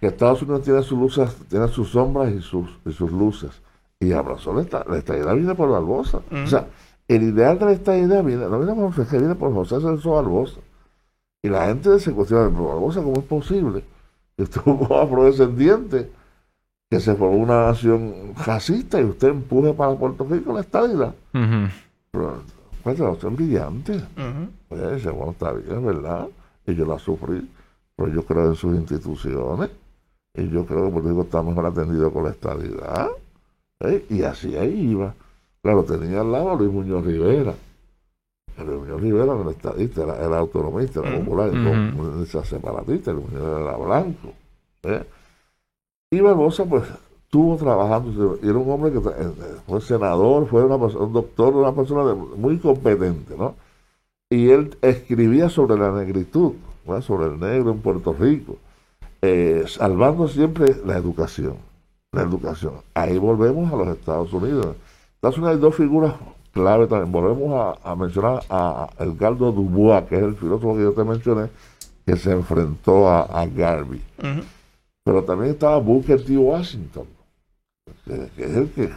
[0.00, 3.60] Que Estados Unidos tiene sus luces, tiene sus sombras y sus, y sus luces
[4.02, 6.20] y abrazó la, la estadidad viene por Barbosa.
[6.32, 6.66] O sea,
[7.06, 10.60] el ideal de la estadidad viene, no viene por José, viene por José Celso Barbosa.
[11.40, 13.84] Y la gente se cuestiona, Barbosa, ¿cómo es posible
[14.36, 16.10] que usted un afrodescendiente
[16.90, 21.14] que se formó una nación racista y usted empuje para Puerto Rico la estadidad?
[22.10, 22.42] Pero,
[22.82, 24.02] pues, la brillante.
[24.68, 26.28] Pues dice, bueno, está bien, verdad.
[26.66, 27.48] Y yo la sufrí,
[28.02, 29.70] pero yo creo en sus instituciones.
[30.34, 33.10] Y yo creo que Puerto Rico está mejor atendido con la estadidad.
[33.80, 34.04] ¿eh?
[34.10, 35.14] Y así ahí iba.
[35.62, 37.54] Claro, tenía al lado a Luis Muñoz Rivera.
[38.58, 44.32] Luis Muñoz Rivera era estadista, era, autonomista, era popular, uh separatista, Luis Muñoz era blanco.
[44.82, 45.04] ¿eh?
[46.10, 46.84] Y Barbosa, pues,
[47.24, 51.54] estuvo trabajando, y era un hombre que eh, eh, fue senador, fue una un doctor,
[51.54, 53.54] una persona muy competente, ¿no?
[54.28, 56.52] Y él escribía sobre la negritud,
[57.02, 58.58] sobre el negro en Puerto Rico,
[59.66, 61.56] salvando siempre la educación
[62.14, 62.74] la educación.
[62.92, 64.76] Ahí volvemos a los Estados Unidos.
[65.14, 66.12] Estados Unidos hay dos figuras
[66.52, 67.10] clave también.
[67.10, 71.48] Volvemos a, mencionar a Edgardo Dubois, que es el filósofo que yo te mencioné,
[72.04, 74.02] que se enfrentó a, Garvey.
[75.02, 76.36] Pero también estaba Booker T.
[76.36, 77.06] Washington,
[78.04, 78.90] que, es el que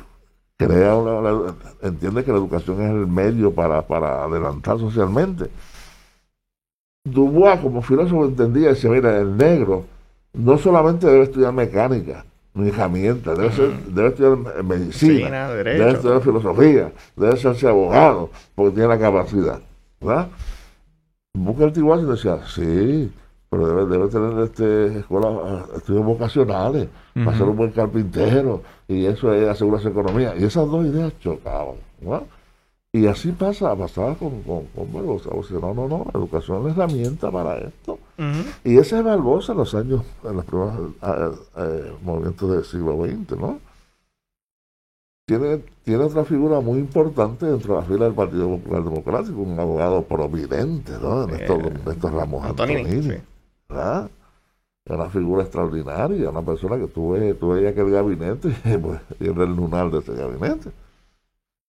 [0.57, 1.01] crea
[1.83, 5.49] entiende que la educación es el medio para, para adelantar socialmente.
[7.05, 9.85] Dubois, como filósofo, entendía y decía, mira, el negro
[10.33, 12.25] no solamente debe estudiar mecánica,
[12.55, 18.89] una herramienta, debe, ser, debe estudiar medicina, debe estudiar filosofía, debe ser abogado, porque tiene
[18.89, 19.59] la capacidad.
[20.01, 20.27] ¿verdad?
[21.33, 23.11] Busca el y decía, sí,
[23.49, 29.31] pero debe, debe tener este, escuela, estudios vocacionales, para ser un buen carpintero, y eso
[29.31, 30.33] es asegurarse economía.
[30.35, 31.75] Y esas dos ideas chocaban.
[32.01, 32.23] ¿verdad?
[32.95, 35.29] Y así pasa, pasaba con, con, con Barbosa.
[35.31, 37.99] O sea, no, no, no, la educación es la herramienta para esto.
[38.63, 43.05] Y ese es Barbosa en los años, en los primeros eh, eh, movimientos del siglo
[43.05, 43.59] XX, ¿no?
[45.27, 49.59] Tiene, tiene otra figura muy importante dentro de la fila del Partido Popular Democrático, un
[49.59, 51.23] abogado providente, ¿no?
[51.25, 51.59] En estos,
[51.91, 53.17] estos Ramos Antonini.
[53.67, 54.09] ¿verdad?
[54.85, 59.01] Era una figura extraordinaria, una persona que tú, ves, tú veías que el gabinete, pues,
[59.19, 60.69] era el lunar de ese gabinete.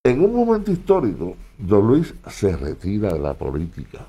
[0.08, 4.06] En un momento histórico, don Luis se retira de la política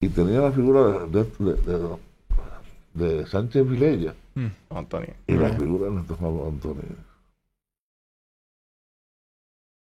[0.00, 1.96] y tenía la figura de, de, de,
[2.94, 4.48] de Sánchez Vilella Mm.
[4.70, 5.14] Antonio.
[5.28, 6.82] y la figura de nuestro Pablo Antonio.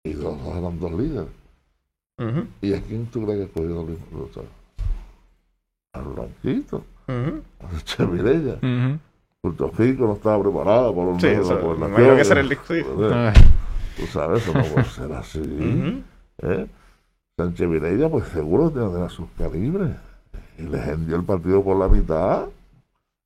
[0.04, 1.28] Y los dos eran dos líderes.
[2.62, 3.98] ¿Y a quién tú crees que escogió don Luis?
[4.14, 4.42] O sea,
[5.92, 8.54] Al Blanquito, a Sánchez Vilella.
[8.54, 8.98] Ujú.
[9.42, 12.16] Puerto Rico no estaba preparado por un Sí, de la gobernación.
[12.16, 12.74] que era el disco.
[14.00, 16.04] Tú sabes, eso no puede ser así.
[16.42, 16.66] ¿eh?
[17.36, 19.90] Sánchez Vilella, pues seguro que tenía sus calibres.
[20.58, 22.44] Y le vendió el partido por la mitad.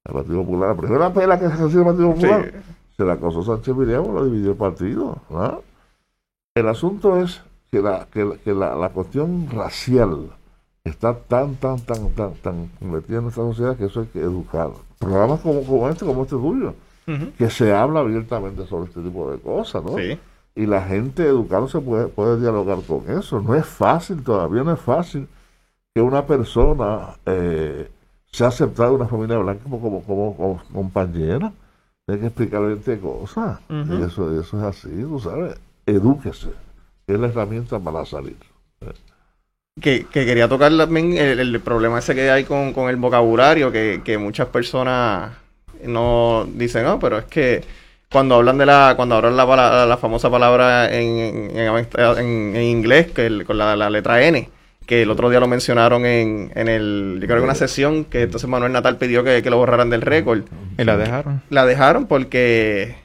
[0.05, 0.69] El Partido Popular.
[0.71, 2.75] La primera pela que se recibió el Partido Popular Sí.
[2.97, 5.19] se la acosó Sánchez Vilella, pues lo dividió el partido.
[5.31, 5.59] ¿ah?
[6.55, 10.31] El asunto es que, la, que, que la, la cuestión racial
[10.85, 14.71] está tan, tan, tan, tan, tan metida en nuestra sociedad que eso hay que educar.
[14.99, 16.75] Programas como, como este, como este tuyo,
[17.39, 19.97] que se habla abiertamente sobre este tipo de cosas, ¿no?
[19.97, 20.19] Sí.
[20.57, 23.41] Y la gente educándose puede, puede dialogar con eso.
[23.41, 25.27] No es fácil, todavía no es fácil
[25.95, 27.89] que una persona eh,
[28.31, 31.53] sea aceptada en una familia blanca como, como, como, como compañera.
[32.07, 33.61] Hay que explicarle 20 cosas.
[33.69, 35.59] Y eso, eso es así, tú sabes.
[35.87, 36.51] Edúquese,
[37.07, 38.37] que es la herramienta para salir.
[39.81, 43.73] Que, que quería tocar también el, el problema ese que hay con, con el vocabulario,
[43.73, 45.33] que, que muchas personas
[45.85, 47.65] no dicen, no, pero es que
[48.11, 53.27] cuando hablan de la, cuando hablan la, famosa palabra en, en, en- en inglés, que
[53.27, 54.49] el- con la, la letra N,
[54.87, 58.23] que el otro día lo mencionaron en, en el, yo creo que una sesión, que
[58.23, 60.43] entonces Manuel Natal pidió que, que lo borraran del récord.
[60.79, 61.43] Y la dejaron.
[61.51, 62.97] La dejaron porque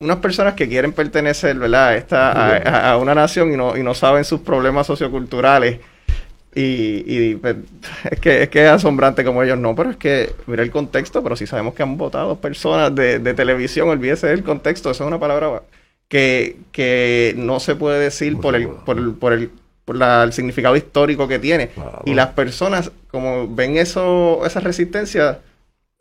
[0.00, 1.88] unas personas que quieren pertenecer, ¿verdad?
[1.88, 5.80] a Esta, a- a una nación y no, y no saben sus problemas socioculturales.
[6.56, 7.56] Y, y, pues,
[8.10, 11.22] es, que, es que es asombrante como ellos no, pero es que mira el contexto,
[11.22, 15.08] pero si sabemos que han votado personas de, de televisión, olvídese del contexto, eso es
[15.08, 15.62] una palabra
[16.08, 19.50] que, que no se puede decir por el, por el, por el,
[19.84, 21.68] por la- el significado histórico que tiene.
[21.68, 22.02] Claro.
[22.04, 25.40] Y las personas, como ven eso, esa resistencia,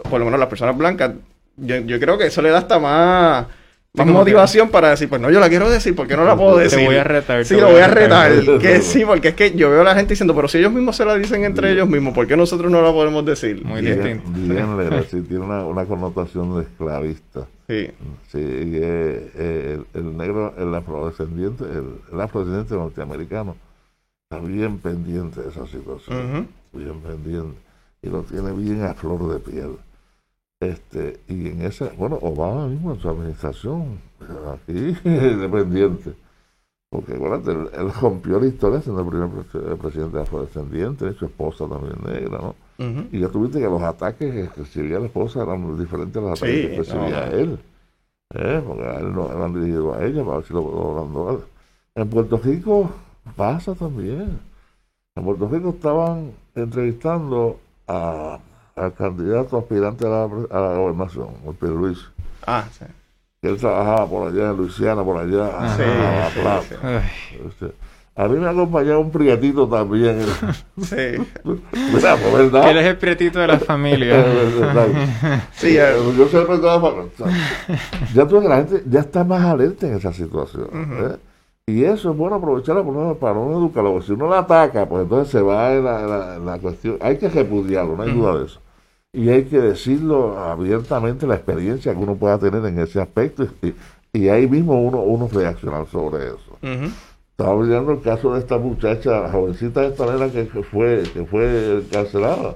[0.10, 1.14] por lo menos las personas blancas,
[1.58, 3.48] yo, yo creo que eso le da hasta más,
[3.96, 6.36] más que- motivación para decir, pues no, yo la quiero decir, ¿por qué no la
[6.36, 6.80] puedo decir?
[6.80, 7.46] Te voy a retar.
[7.46, 8.32] Sí, lo voy a retar.
[8.60, 10.96] Que sí, porque es que yo veo a la gente diciendo, pero si ellos mismos
[10.96, 13.64] se la dicen entre ellos mismos, ¿por qué nosotros no la podemos decir?
[13.64, 14.28] Muy distinto.
[14.34, 17.46] Bien, Lera, sí, tiene una, una connotación de esclavista.
[17.70, 17.88] Sí.
[18.32, 23.56] Sí, y, eh, eh, el, el negro, el afrodescendiente, el, el afrodescendiente norteamericano
[24.30, 26.80] está bien pendiente de esa situación, Ujú.
[26.80, 27.58] bien pendiente,
[28.02, 29.70] y lo tiene bien a flor de piel.
[30.64, 34.00] Este, y en esa, bueno, Obama mismo en su administración,
[34.54, 36.14] aquí dependiente,
[36.90, 41.26] porque acuérdate, él, él rompió la historia siendo el primer pre- presidente afrodescendiente, y su
[41.26, 42.56] esposa también negra, ¿no?
[42.80, 43.08] Ujú.
[43.12, 46.62] Y ya tuviste que los ataques que recibía la esposa eran diferentes a los ataques
[46.62, 47.32] Sí, que recibía no.
[47.38, 47.60] él.
[48.36, 48.64] ¿eh?
[48.66, 50.62] Porque a él no eran dirigidos a ella para ver si lo
[51.14, 51.40] lo a-
[52.02, 52.90] En Puerto Rico
[53.36, 54.40] pasa también.
[55.16, 58.40] En Puerto Rico estaban entrevistando a-
[58.76, 62.00] al candidato aspirante a la, a la gobernación, el Pedro Luis.
[62.46, 62.86] Ah, sí.
[63.42, 66.64] Él trabajaba por allá en Luisiana, por allá, Ah, a Sí, La Plata.
[67.30, 67.38] sí.
[67.48, 67.76] Este,
[68.16, 70.22] A mí me acompañaba un prietito también.
[70.82, 70.96] Sí.
[71.44, 72.70] Mira, pues, ¿verdad?
[72.72, 74.26] Él es el prietito de la familia.
[75.54, 77.32] Sí, yo siempre estaba para-
[78.14, 80.68] Ya tú ves que la gente ya está más alerta en esa situación.
[80.74, 81.18] ¿eh?
[81.68, 83.92] Y eso es bueno aprovecharlo por uno- para uno educarlo.
[83.94, 86.60] porque Si uno la ataca, pues entonces se va en la, en la- en la
[86.60, 86.98] cuestión.
[87.02, 88.60] Hay que repudiarlo, no hay duda de eso.
[89.14, 93.48] Y hay que decirlo abiertamente la experiencia que uno pueda tener en ese aspecto.
[94.16, 96.52] Y, y ahí mismo uno, uno reaccionar sobre eso.
[96.62, 96.92] Ujú.
[97.32, 101.02] Estaba olvidando el caso de esta muchacha, la jovencita de esta nena que, que fue,
[101.12, 102.54] que fue encarcelada.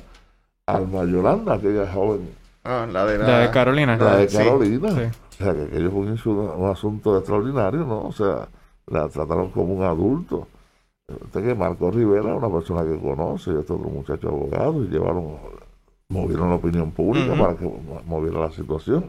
[0.68, 2.30] Alma Yolanda, aquella joven
[2.64, 3.28] Ah, la de la...
[3.28, 3.97] La de Carolina.
[3.97, 4.89] la de Carolina.
[4.89, 5.01] sí.
[5.39, 8.01] O sea, que aquello fue un, un asunto extraordinario, ¿no?
[8.01, 8.47] O sea,
[8.88, 10.47] la trataron como un adulto.
[11.07, 14.88] Usted que Marco Rivera es una persona que conoce, y este otro muchacho abogado, y
[14.88, 15.38] llevaron,
[16.09, 19.05] movieron la opinión pública para que mo- moviera la situación.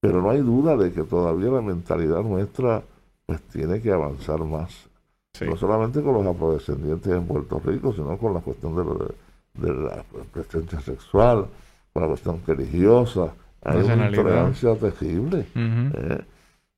[0.00, 2.82] Pero no hay duda de que todavía la mentalidad nuestra
[3.26, 4.88] pues tiene que avanzar más.
[5.34, 5.44] Sí.
[5.44, 10.02] No solamente con los afrodescendientes en Puerto Rico, sino con la cuestión de, de la
[10.32, 11.46] presencia sexual,
[11.92, 13.32] con la cuestión religiosa.
[13.62, 15.46] Hay una intolerancia terrible.
[15.94, 16.24] ¿eh?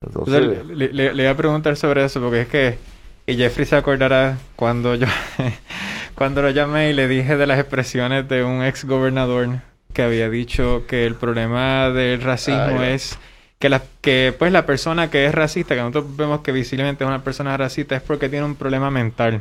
[0.04, 2.78] Entonces, le, le- le iba a preguntar sobre eso porque es que
[3.26, 5.06] y Jeffrey se acordará cuando yo
[6.14, 9.60] cuando lo llamé y le dije de las expresiones de un ex gobernador
[9.92, 13.18] que había dicho que el problema del racismo Ay, es
[13.58, 17.08] que la que pues la persona que es racista, que nosotros vemos que visiblemente es
[17.08, 19.40] una persona racista es porque tiene un problema mental.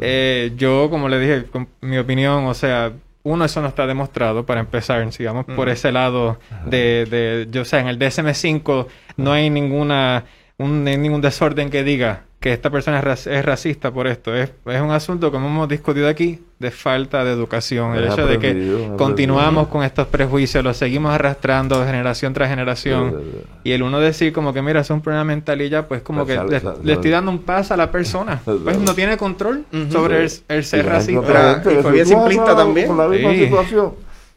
[0.00, 2.92] Eh, yo, como le dije, con mi opinión, o sea,
[3.28, 7.78] uno, eso no está demostrado para empezar, sigamos por ese lado de, de, yo sé,
[7.78, 10.24] en el DSM-5 no hay ninguna,
[10.56, 14.34] un, ningún desorden que diga que esta persona es, es racista por esto.
[14.34, 17.96] Es, es, un asunto, como hemos discutido aquí, de falta de educación.
[17.96, 23.22] El hecho de que continuamos con estos prejuicios, los seguimos arrastrando generación tras generación.
[23.64, 26.24] y el uno decir como que, mira, es un problema mental y ya, pues como
[26.24, 28.40] que le, estoy dando un paso a la persona.
[28.68, 31.62] Pues no tiene control sobre el, ser racista.
[31.64, 32.96] Y fue bien simplista también.
[32.96, 33.92] la misma situación.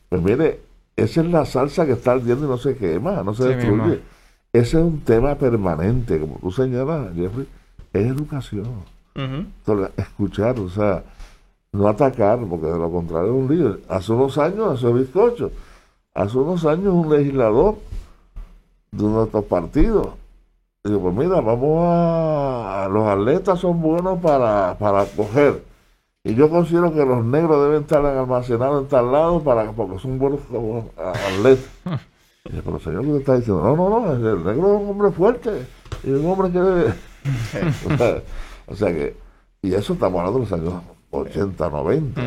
[0.08, 0.60] Pues mire,
[0.96, 4.00] esa es la salsa que está ardiendo y no se quema, no se destruye.
[4.54, 7.48] Ese es un tema permanente, como tú señalas, Jeffrey
[7.94, 8.68] es educación.
[9.98, 11.04] escuchar, o sea,
[11.72, 13.80] no atacar, porque de lo contrario es un líder.
[13.90, 15.52] Hace unos años, hace bizcocho,
[16.14, 17.76] hace unos años un legislador
[18.92, 20.22] de uno de estos partidos
[20.84, 25.64] dijo, pues mira, vamos a, los atletas son buenos para, para coger.
[26.24, 30.18] Y yo considero que los negros deben estar almacenados en tal lado para, porque son
[30.18, 30.40] buenos
[30.98, 31.70] atletas.
[32.44, 33.62] Y dice, pero señor, ¿qué está diciendo?
[33.62, 35.68] No, no, no, el negro es un hombre fuerte
[36.04, 36.92] y un hombre que
[38.68, 39.16] o sea que,
[39.62, 42.22] y eso estamos hablando de los años 80, 90.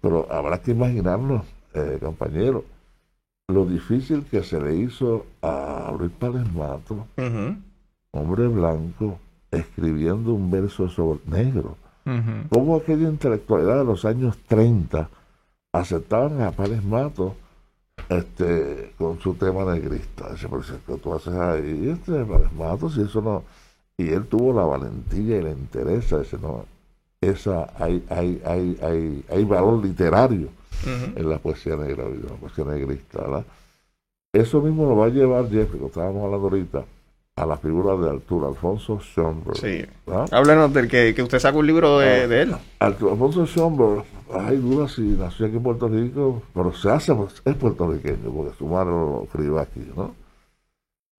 [0.00, 1.44] Pero habrá que imaginarnos,
[1.74, 2.64] eh, compañeros,
[3.48, 6.44] lo difícil que se le hizo a Luis Párez
[8.10, 9.18] hombre blanco,
[9.50, 11.76] escribiendo un verso sobre negro.
[12.48, 15.10] Como aquella intelectualidad de los años 30
[15.72, 17.36] aceptaban a Párez Mato
[18.08, 20.32] este, con su tema negrista.
[20.32, 23.42] Dice, pero que tú haces ahí, este Párez Mato, si eso no
[23.98, 26.64] y él tuvo la valentía y la interés ese no,
[27.20, 30.48] esa, hay, hay, hay, hay, hay valor literario
[30.86, 33.44] en la poesía negra, en la poesía negrista, ¿verdad?
[34.32, 36.84] Eso mismo lo va a llevar Jeffrey, lo estábamos hablando ahorita,
[37.34, 39.56] a la figura de Arturo Alfonso Schomburg.
[39.56, 39.84] Sí.
[40.30, 42.54] Háblenos del que, que, usted saca un libro de, ah, de él.
[42.78, 47.54] Arturo Alfonso Schomburg, hay dudas si nació aquí en Puerto Rico, pero se hace, es
[47.56, 50.14] puertorriqueño, porque su madre lo escribió aquí, ¿no?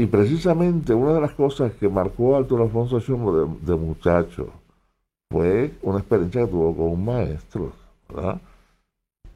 [0.01, 4.47] Y precisamente una de las cosas que marcó a Arturo Alfonso Chumbo de, muchacho
[5.29, 7.73] fue una experiencia que tuvo con un maestro,
[8.07, 8.39] ¿verdad?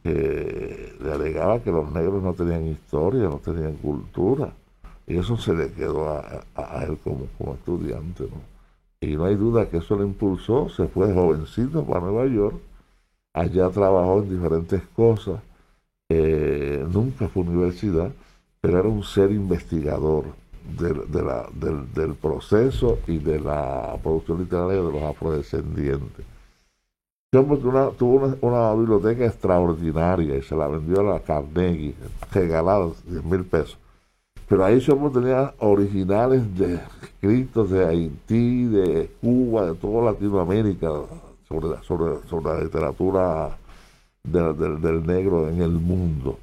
[0.02, 4.54] Que le alegaba que los negros no tenían historia, no tenían cultura.
[5.06, 8.42] Y eso se le quedó a, él como, como estudiante, ¿no?
[9.02, 12.56] Y no hay duda que eso le impulsó, se fue jovencito para Nueva York,
[13.34, 15.42] allá trabajó en diferentes cosas,
[16.08, 18.14] eh, nunca fue universidad,
[18.62, 20.42] pero era un ser investigador
[20.78, 26.26] de, la, del, del, proceso y de la producción literaria de los afrodescendientes.
[27.34, 27.44] Yo
[27.98, 31.96] tuvo una, biblioteca extraordinaria y se la vendió a la Carnegie,
[32.32, 33.80] regalada 10 mil pesos.
[34.48, 40.90] Pero ahí yo tenía originales de escritos de Haití, de Cuba, de toda Latinoamérica,
[41.48, 43.58] sobre, sobre, sobre la literatura
[44.24, 46.38] del negro en el mundo.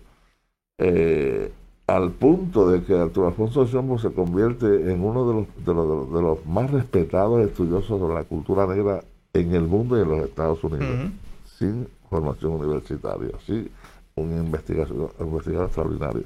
[0.76, 1.52] Eh,
[1.96, 6.12] al punto de que Arturo Alfonso Chombo se convierte en uno de los, de los,
[6.12, 10.24] de los más respetados estudiosos de la cultura negra en el mundo y en los
[10.24, 11.10] Estados Unidos,
[11.58, 13.68] sin formación universitaria, sin
[14.14, 16.22] un investigador, investigador extraordinario.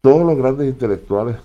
[0.00, 1.36] Todos los grandes intelectuales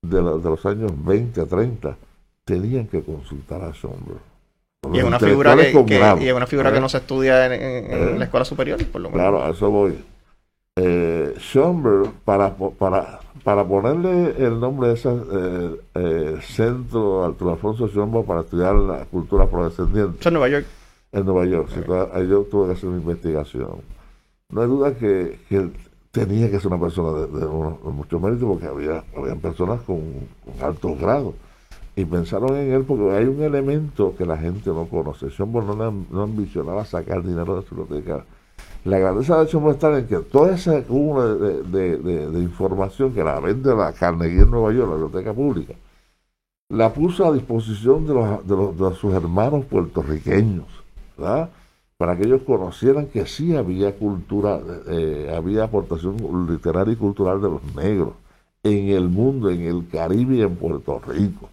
[0.00, 1.96] de, los años 20 a 30
[2.44, 4.20] tenían que consultar a Schomburg.
[4.92, 5.70] Y es una figura, que,
[6.20, 8.18] y es una figura que no se estudia en, en ¿Eh?
[8.18, 9.22] la escuela superior, por lo menos.
[9.22, 9.96] Claro, a eso voy
[10.76, 17.88] eh, Schomburg, para, para, para ponerle el nombre de ese eh, eh, centro, Arturo Alfonso
[17.88, 20.26] Schomburg, para estudiar la cultura afrodescendiente.
[20.26, 20.66] en Nueva York?
[21.12, 21.68] En Nueva York,
[22.14, 23.82] ahí yo tuve que hacer una investigación.
[24.48, 25.70] No hay duda que, que
[26.10, 27.46] tenía que ser una persona de,
[27.90, 30.00] mucho mérito porque había habían personas con,
[30.62, 31.34] altos grados
[31.96, 35.28] y pensaron en él porque hay un elemento que la gente no conoce.
[35.28, 38.24] Schomburg no, no ambicionaba sacar dinero de su biblioteca
[38.84, 43.74] la grandeza de hecho estar en que toda esa cúmulo de, información que la vende
[43.74, 45.74] la Carnegie en Nueva York, la biblioteca pública,
[46.68, 50.66] la puso a disposición de, los, de, sus hermanos puertorriqueños,
[51.16, 51.50] ¿verdad?
[51.96, 56.16] para que ellos conocieran que sí había cultura, eh, había aportación
[56.48, 58.14] literaria y cultural de los negros
[58.64, 61.48] en el mundo, en el Caribe y en Puerto Rico.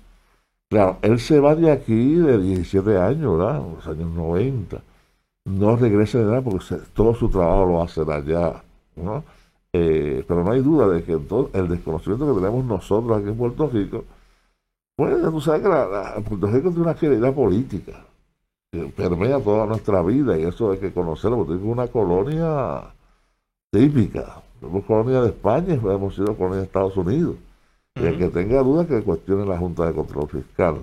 [0.68, 3.62] Claro, él se va de aquí de 17 años, ¿verdad?
[3.64, 4.82] En los años 90
[5.50, 8.64] no regrese de nada porque todo su trabajo lo hace allá,
[8.96, 9.24] ¿no?
[9.74, 13.68] Eh, pero no hay duda de que el desconocimiento que tenemos nosotros aquí en Puerto
[13.68, 14.04] Rico,
[14.96, 18.06] pues tú sabes que la, Puerto Rico tiene una actividad política
[18.72, 22.94] que permea toda nuestra vida y eso hay que conocerlo, porque es una colonia
[23.72, 24.42] típica.
[24.60, 27.36] Somos colonia de España y hemos sido colonia de Estados Unidos.
[27.96, 30.76] Y el que tenga dudas que cuestione la Junta de Control Fiscal.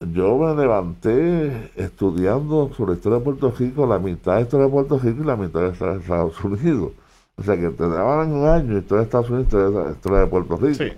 [0.00, 4.72] Yo me levanté estudiando sobre la historia de Puerto Rico, la mitad de historia de
[4.72, 6.92] Puerto Rico y la mitad de historia de Estados Unidos.
[7.36, 10.56] O sea que te daban un año historia de Estados Unidos y historia de Puerto
[10.56, 10.74] Rico.
[10.74, 10.92] Sí.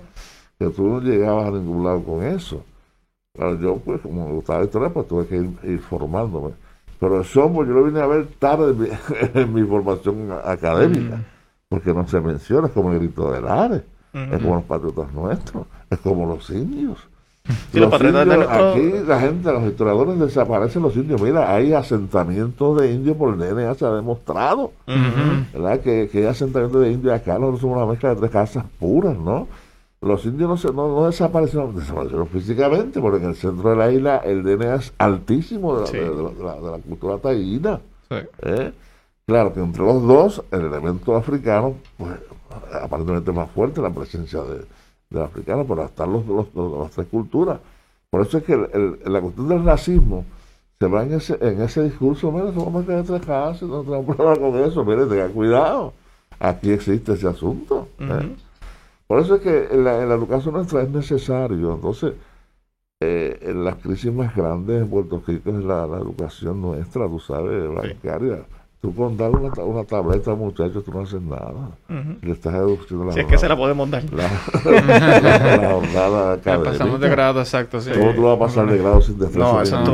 [0.58, 2.64] Que tú no llegabas a ningún lado con eso.
[3.34, 6.52] Claro, yo, pues, como me gustaba la historia, pues tuve que ir, formándome.
[7.00, 8.96] Pero el Somos yo lo vine a ver tarde
[9.34, 11.24] en mi, formación académica, mm.
[11.68, 13.82] porque no se menciona, es como el grito de Lares,
[14.12, 17.08] es como los patriotas nuestros, es como los indios.
[17.72, 21.20] Los, indios, Aquí la gente, los historiadores desaparecen los indios.
[21.20, 24.72] Mira, hay asentamientos de indios por el DNA, se ha demostrado.
[24.86, 25.80] ¿Verdad?
[25.80, 29.16] Que, que hay asentamientos de indios acá, no somos una mezcla de tres casas puras,
[29.16, 29.48] ¿no?
[30.00, 34.42] Los indios no, no, desaparecieron, desaparecieron físicamente, porque en el centro de la isla el
[34.42, 37.80] DNA es altísimo de la, de, la, cultura taína.
[38.10, 38.72] ¿eh?
[39.24, 42.14] Claro que entre los dos, el elemento africano, pues
[42.82, 44.64] aparentemente más fuerte la presencia de,
[45.12, 47.60] del africano, pero están los, los, las tres culturas.
[48.10, 50.24] Por eso es que la cuestión del racismo
[50.78, 54.36] se va en ese, en ese discurso, mira, somos de tres casas, no tenemos problema
[54.36, 55.92] con eso, mire, tenga cuidado,
[56.40, 57.88] aquí existe ese asunto.
[58.00, 58.34] ¿eh?
[59.06, 61.74] Por eso es que en la, educación nuestra es necesario.
[61.74, 62.14] Entonces,
[63.00, 67.72] eh, en las crisis más grandes en Puerto Rico es la, educación nuestra, tú sabes,
[67.72, 68.44] bancaria.
[68.82, 71.70] Tú con dar una, una tableta a muchachos, tú no haces nada.
[72.20, 74.02] Le estás educando la Si es que se la podemos dar.
[74.12, 74.28] La,
[75.70, 76.70] jornada académica.
[76.72, 77.80] Pasamos de grado, exacto.
[77.80, 77.92] Sí.
[77.96, 79.38] ¿Cómo tú vas a pasar de grado sin defensa?
[79.38, 79.84] No, eso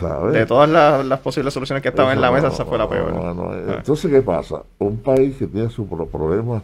[0.00, 0.30] no.
[0.30, 3.12] De todas las, las, posibles soluciones que estaban en la mesa, esa fue la peor.
[3.14, 3.74] Ah.
[3.76, 4.62] Entonces, ¿qué pasa?
[4.78, 6.62] Un país que tiene sus problemas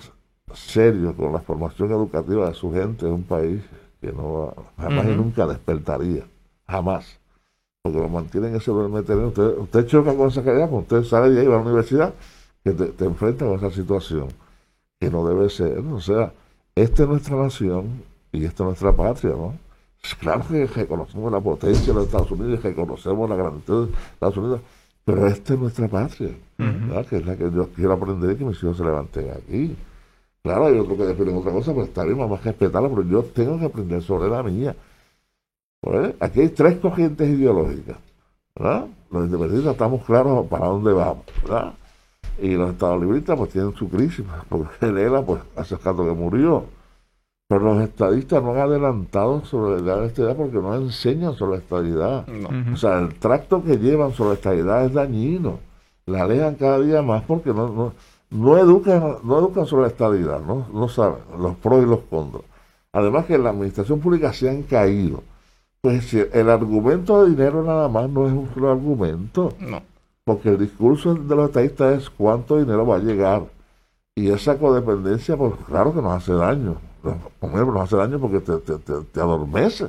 [0.55, 3.61] serio con la formación educativa de su gente, es un país
[4.01, 6.23] que no jamás y nunca despertaría,
[6.67, 7.21] jamás.
[7.85, 11.43] Porque lo mantienen ese duerme Usted, usted choca con esa calidad, cuando usted sale de
[11.43, 12.15] ahí va a la universidad,
[12.65, 14.29] que te, enfrenta con esa situación,
[14.99, 15.81] que no debe ser.
[15.81, 16.33] O sea,
[16.75, 19.53] esta es nuestra nación y esta es nuestra patria, ¿no?
[20.19, 24.37] Claro que reconocemos la potencia de los Estados Unidos y reconocemos la grandeza de Estados
[24.39, 24.61] Unidos,
[25.05, 28.63] pero esta es nuestra patria, que es la que yo quiero aprender y que mis
[28.63, 29.77] hijos se levanten aquí.
[30.43, 33.23] Claro, hay otros que defienden otra cosa, pero está bien, vamos a respetarla, pero yo
[33.25, 34.75] tengo que aprender sobre la mía.
[35.85, 37.99] Pues, aquí hay tres corrientes ideológicas.
[38.57, 38.87] ¿verdad?
[39.11, 41.25] Los independentistas estamos claros para dónde vamos.
[41.43, 41.75] ¿verdad?
[42.41, 46.65] Y los estados libristas pues tienen su crisis, porque Lela pues hace rato que murió.
[47.47, 52.27] Pero los estadistas no han adelantado sobre la estadidad porque no enseñan sobre la estadidad.
[52.73, 55.59] O sea, el tracto que llevan sobre la estadidad es dañino.
[56.07, 57.93] La alejan cada día más porque no, no
[58.35, 60.67] no educan, no educan sobre la estabilidad, ¿no?
[60.73, 62.43] no saben los pros y los contras.
[62.93, 65.23] Además que en la administración pública se han caído.
[65.85, 69.53] Pues el argumento de dinero nada más no es un solo argumento.
[69.61, 69.83] No.
[70.25, 73.43] Porque el discurso de los estadistas es cuánto dinero va a llegar.
[74.15, 76.77] Y esa codependencia, pues claro que nos hace daño.
[77.39, 79.89] Por nos hace daño porque te, te, te, adormece.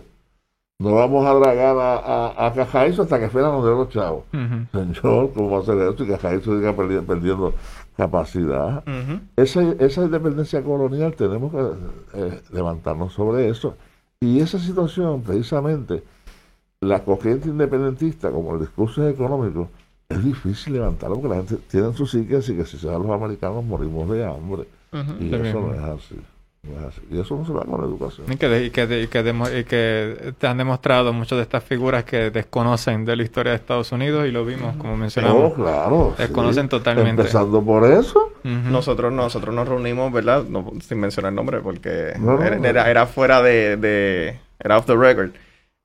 [0.80, 4.26] No vamos a dragar a, a, a hasta que fueran de los chavos.
[4.74, 6.04] Señor, ¿cómo va a hacer eso?
[6.04, 7.54] Y Cajaizo siga perdiendo
[7.96, 8.84] capacidad.
[9.38, 13.78] esa, esa independencia colonial tenemos que eh, levantarnos sobre eso.
[14.22, 16.04] Y esa situación, precisamente,
[16.82, 19.70] la corriente independentista, como el discurso económico,
[20.08, 23.12] es difícil levantarlo porque la gente tiene su psique así que si se van los
[23.12, 24.68] americanos morimos de hambre.
[25.20, 26.16] Y eso no es así.
[27.12, 28.26] Y eso no se va con la educación.
[28.32, 33.24] Y que, y que, te han demostrado muchas de estas figuras que desconocen de la
[33.24, 35.52] historia de Estados Unidos y lo vimos, como mencionamos.
[35.52, 36.16] Oh, claro.
[36.18, 37.22] Desconocen totalmente.
[37.22, 38.32] Empezando por eso.
[38.44, 40.44] Nosotros nosotros nos reunimos, ¿verdad?
[40.82, 42.14] sin mencionar el nombre, porque
[42.64, 44.40] era, era, fuera de, de...
[44.60, 45.32] Era off the record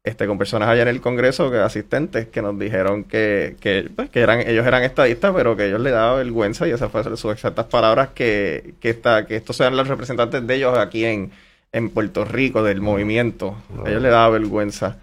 [0.02, 4.08] este, con personas allá en el Congreso, que asistentes, que nos dijeron que, que, pues,
[4.10, 7.32] que, eran, ellos eran estadistas, pero que ellos le daba vergüenza, y esas fueron sus
[7.32, 11.30] exactas palabras, que, que, esta, que estos sean los representantes de ellos aquí en,
[11.72, 13.56] en Puerto Rico, del movimiento.
[13.84, 14.98] A ellos le daba vergüenza.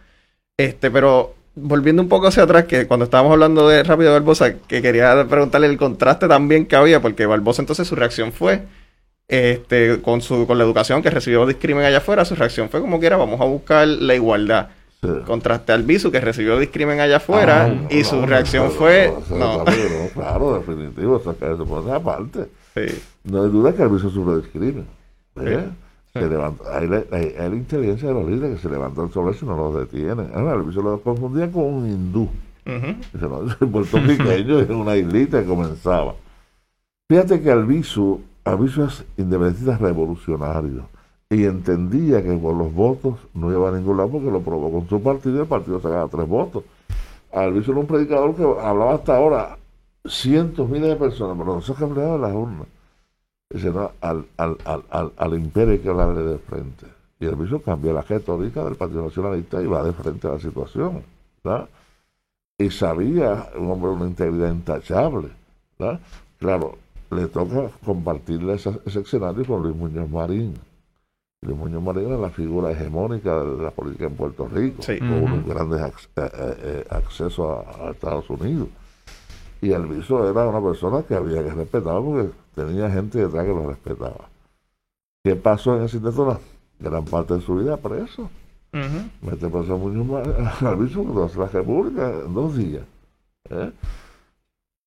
[0.57, 4.81] Este, pero volviendo un poco hacia atrás, que cuando estábamos hablando de Rápido Barbosa, que
[4.81, 8.63] quería preguntarle el contraste también que había, porque Barbosa entonces su reacción fue
[9.27, 12.99] este, con, su, con la educación que recibió discrimen allá afuera, su reacción fue como
[12.99, 14.69] que era, vamos a buscar la igualdad.
[15.25, 19.63] Contraste al Bisu que recibió discrimen allá afuera ah, y su reacción fue no.
[20.13, 22.47] Claro, definitivo, sacar eso por parte.
[23.23, 24.87] No hay duda que el Bisu sufrió discrimen.
[25.39, 25.69] ¿eh?
[26.13, 29.55] Se levantó, hay, la inteligencia de los líderes que se levantó el sobre y no
[29.55, 30.31] los detienen.
[30.35, 32.29] el Bisu lo confundía con un hindú.
[32.65, 36.15] Dice, no, es puertorriqueño, es una islita que comenzaba.
[37.07, 40.89] Fíjate que Albizu, Albizu es independentista revolucionario
[41.29, 44.87] y entendía que por los votos no iba a ningún lado porque lo probó con
[44.87, 46.63] su partido y el partido sacaba tres votos.
[47.31, 49.57] Alviso era un predicador que hablaba hasta ahora
[50.05, 52.67] cientos, miles de personas, pero no se cambiaba las urnas.
[53.49, 56.85] Dice, no, al, al, al, al, imperio que hablarle de frente.
[57.19, 60.39] Y el viso cambia la retórica del Partido Nacionalista y va de frente a la
[60.39, 61.03] situación.
[61.43, 61.67] ¿verdad?
[62.57, 65.29] Y sabía, un hombre de una integridad intachable.
[65.79, 65.99] ¿verdad?
[66.39, 66.77] Claro,
[67.11, 70.53] le toca compartirle ese, ese escenario con Luis Muñoz Marín.
[71.41, 74.97] Luis Muñoz Marín era la figura hegemónica de la política en Puerto Rico, Sí.
[74.97, 78.67] con unos grandes ac- eh, eh, eh, accesos a, a Estados Unidos.
[79.61, 83.67] Y Alviso era una persona que había que respetar porque tenía gente detrás que lo
[83.69, 84.29] respetaba.
[85.23, 86.39] ¿Qué pasó en ese intento?
[86.79, 88.29] Gran parte de su vida preso.
[88.73, 89.09] Ujú.
[89.29, 92.83] Mete preso a Muñoz Ma- Alviso hace la República en dos días.
[93.49, 93.71] ¿eh?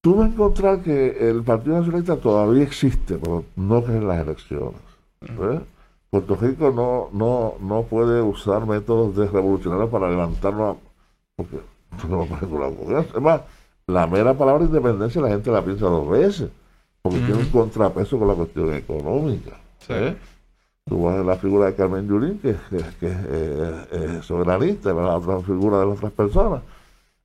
[0.03, 4.20] Tú vas a encontrar que el Partido Nacionalista todavía existe, pero no que en las
[4.26, 4.80] elecciones.
[5.22, 5.61] ¿eh?
[6.11, 10.80] Puerto Rico no, no, no puede usar métodos de revolucionarios para levantarnos, a-
[11.36, 11.61] porque
[12.08, 12.22] no.
[12.24, 13.42] Es más,
[13.86, 16.50] la mera palabra independencia la gente la piensa dos veces,
[17.02, 19.52] porque tiene un contrapeso con la cuestión económica.
[19.78, 19.92] Sí.
[19.94, 20.16] ¿eh?
[20.86, 23.16] Tú vas a la figura de Carmen Yulín, que, que, que es
[23.92, 26.62] eh, soberanista, la otra figura de las otras personas.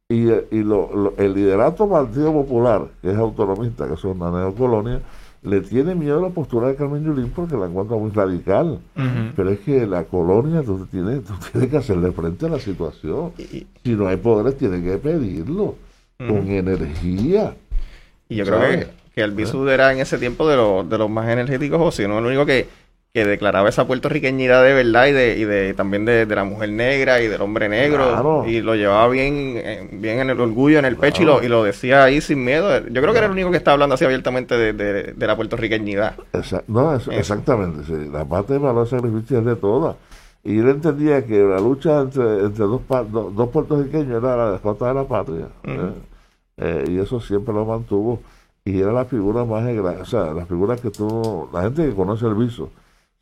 [0.08, 4.30] Y, eh, y lo- lo- el liderato Partido Popular, que es autonomista, que es una
[4.30, 5.02] neocolonia,
[5.46, 8.80] le tiene miedo a la postura de Carmen Yulín porque la encuentra muy radical.
[9.36, 13.32] Pero es que la colonia, tú tienes, tú tienes que hacerle frente a la situación.
[13.38, 15.76] Y, Si no hay poderes, tienes que pedirlo
[16.18, 17.56] con energía.
[18.28, 21.10] y yo creo que, que el Bisud era en ese tiempo de, los de los
[21.10, 22.68] más energéticos, o si no, el único que,
[23.16, 26.70] que declaraba esa puertorriqueñidad de verdad y de, y de también de, de la mujer
[26.70, 28.10] negra y del hombre negro.
[28.10, 28.44] Claro.
[28.46, 31.48] Y lo llevaba bien, eh, bien en el orgullo, en el pecho y, lo, y
[31.48, 32.78] lo decía ahí sin miedo.
[32.90, 35.36] Yo creo que era el único que estaba hablando así abiertamente de, de- de la
[35.38, 36.16] puertorriqueñidad.
[36.68, 37.86] No, exactamente.
[37.86, 38.10] sí.
[38.12, 39.96] La parte de valor sacrificio es de todas.
[40.44, 42.82] Y él entendía que la lucha entre, entre dos,
[43.34, 45.48] dos puertorriqueños era la derrota de la patria.
[45.64, 45.92] ¿eh?
[46.58, 48.22] Eh, y eso siempre lo mantuvo.
[48.66, 49.64] Y era la figura más
[50.02, 52.70] o sea, la figura que tú, la gente que conoce el viso,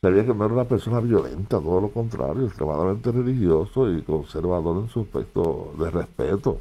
[0.04, 4.90] sabía que no era una persona violenta, todo lo contrario, extremadamente religioso y conservador en
[4.90, 6.58] su aspecto de respeto.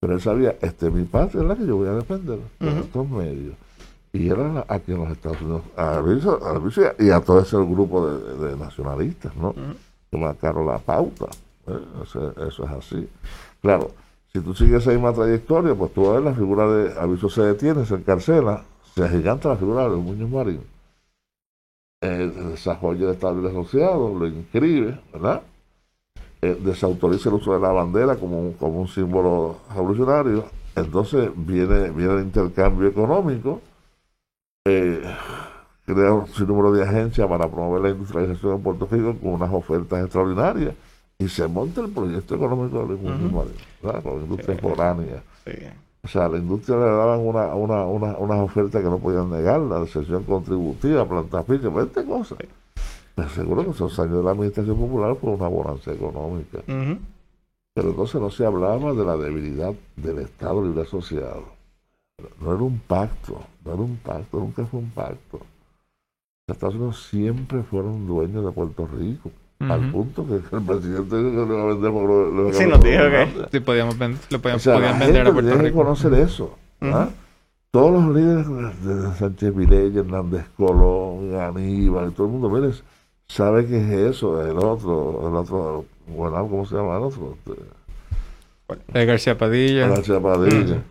[0.00, 2.68] Pero él sabía, este es mi patria, es la que yo voy a defender por
[2.68, 2.78] Ujú.
[2.80, 3.54] estos medios.
[4.12, 7.56] Y era aquí en los Estados Unidos, a Luis- a Luis y a todo ese
[7.58, 9.54] grupo de, de nacionalistas, ¿no?
[10.10, 11.26] Que marcaron la pauta.
[11.68, 11.78] ¿eh?
[12.02, 13.08] Eso, eso es así.
[13.62, 13.90] Claro,
[14.32, 17.28] si tú sigues esa misma trayectoria, pues tú vas a ver la figura de Aviso
[17.30, 18.64] se detiene, se encarcela,
[18.94, 20.60] se agiganta la figura de Muñoz Marín.
[22.06, 25.42] Eh, desarrolla el Estado Libre Asociado, lo inscribe, ¿verdad?
[26.40, 30.44] Eh, desautoriza el uso de la bandera como un, como un símbolo revolucionario.
[30.76, 33.60] Entonces viene, viene el intercambio económico,
[34.68, 35.02] eh,
[35.84, 40.04] crea un sinnúmero de agencias para promover la industrialización en Puerto Rico con unas ofertas
[40.04, 40.74] extraordinarias
[41.18, 44.02] y se monta el proyecto económico de Luis Muñoz Marín, ¿verdad?
[44.04, 45.22] con la industria foránea.
[45.44, 45.52] Sí.
[46.06, 49.28] O sea, a la industria le daban una, una, una, unas ofertas que no podían
[49.28, 52.38] negar, la deserción contributiva, plantas fichas, 20 cosas.
[53.16, 56.60] Me aseguro que esos años de la administración popular fue una bonanza económica.
[57.74, 61.42] Pero entonces no se hablaba de la debilidad del Estado Libre Asociado.
[62.40, 65.40] No era un pacto, no era un pacto, nunca fue un pacto.
[66.46, 71.30] Los Estados Unidos siempre fueron dueños de Puerto Rico, al punto que el presidente dijo
[71.30, 73.98] que lo iba a vender por lo, lo- Sí, lo- nos dijo que- Sí, podíamos
[73.98, 75.82] ven- lo o podían, sea, podían la vender a Puerto tiene que Rico.
[75.82, 76.54] conocer eso.
[76.82, 77.08] ¿ah?
[77.70, 78.46] Todos los líderes
[78.84, 82.72] de Sánchez Vilella, Hernández Colón, Aníbal, y todo el mundo, mire,
[83.28, 87.36] sabe que es eso, el otro, el otro, bueno, ¿cómo se llama el otro?
[87.46, 87.62] Este,
[88.94, 89.88] Eh, García Padilla.
[89.88, 90.82] García Padilla.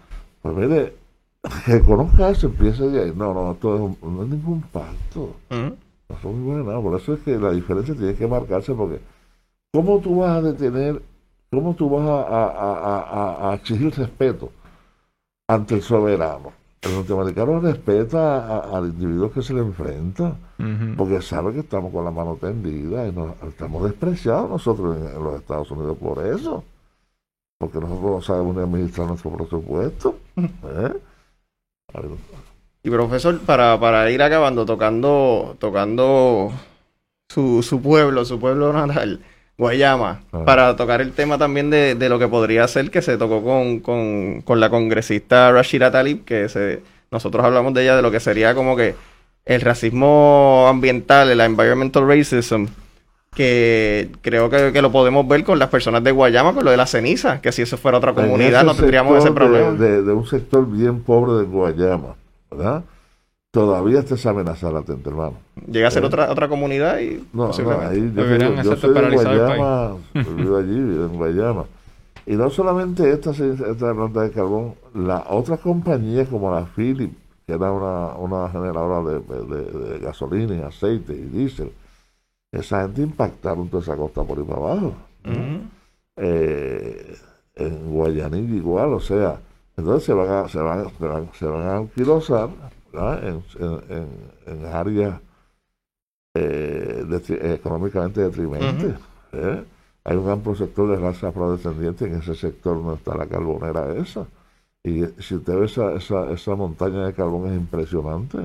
[0.41, 0.93] Pues mire,
[1.66, 3.13] que conozca eso, empiece de ahí.
[3.16, 5.36] No, no, esto es un- no es ningún pacto.
[6.10, 6.82] No son muy buenas.
[6.84, 8.99] Por eso es que la diferencia tiene que marcarse porque
[9.74, 11.01] ¿cómo tú vas a detener,
[11.51, 14.51] cómo tú vas a, a- a- a- a exigir respeto
[15.47, 16.51] ante el soberano?
[16.82, 20.36] El norteamericano respeta al individuo que se le enfrenta
[20.95, 25.24] porque sabe que estamos con la mano tendida y nos, estamos despreciados nosotros en, en
[25.24, 26.64] los Estados Unidos por eso.
[27.58, 30.16] Porque nosotros no sabemos ni administrar nuestro presupuesto.
[30.38, 30.93] ¿eh?
[32.86, 36.51] Y profesor, para, para ir acabando, tocando, tocando
[37.29, 39.21] su, su pueblo, su pueblo natal,
[39.57, 40.43] Guayama, Ah.
[40.45, 43.79] para tocar el tema también de, de lo que podría ser que se tocó con,
[43.79, 48.19] con, con la congresista Rashida Talib, que se, nosotros hablamos de ella, de lo que
[48.19, 48.93] sería como que
[49.45, 52.65] el racismo ambiental, el environmental racism,
[53.36, 56.77] que creo que, que lo podemos ver con las personas de Guayama, con lo de
[56.77, 59.71] la ceniza, que si eso fuera otra comunidad no tendríamos ese de- problema.
[59.71, 62.15] De, de un sector bien pobre de Guayama,
[62.52, 62.84] ¿verdad?
[63.52, 65.36] Todavía está esa amenaza latente, hermano.
[65.72, 66.08] Llega a ser Eh.
[66.08, 69.96] otra, otra comunidad y No, no, ahí yo, digo, yo soy de Guayama,
[70.36, 71.66] vivo allí, vivo en Guayama.
[72.26, 77.16] Y no solamente esta, esta planta de carbón, las otras compañías como la Philips,
[77.48, 81.72] que era una, una generadora de, de- de gasolina y aceite y diésel,
[82.52, 84.93] esa gente impactaron toda esa costa por ahí para abajo.
[86.18, 87.16] Eh,
[87.56, 89.38] en Guayanilla igual, o sea,
[89.78, 92.49] entonces se van a, se van, se van, se van a anquilosar
[92.93, 94.07] en, en,
[94.45, 95.19] en, áreas
[96.36, 97.05] eh,
[97.59, 98.95] económicamente detrimentes.
[99.34, 99.63] ¿eh?
[100.03, 104.26] Hay un amplio sector de raza afrodescendiente, en ese sector no está la carbonera esa.
[104.84, 108.38] Y si usted ve esa, esa, esa montaña de carbón es impresionante.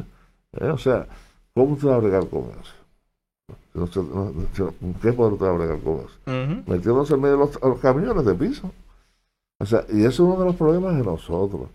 [0.58, 0.68] ¿eh?
[0.68, 1.06] O sea,
[1.54, 2.80] ¿cómo usted va a bregar con eso?
[5.02, 6.64] ¿Qué puede usted bregar con eso?
[6.66, 8.72] Metiéndose en medio de los, camiones de piso.
[9.60, 11.68] O sea, y ese es uno de los problemas de nosotros.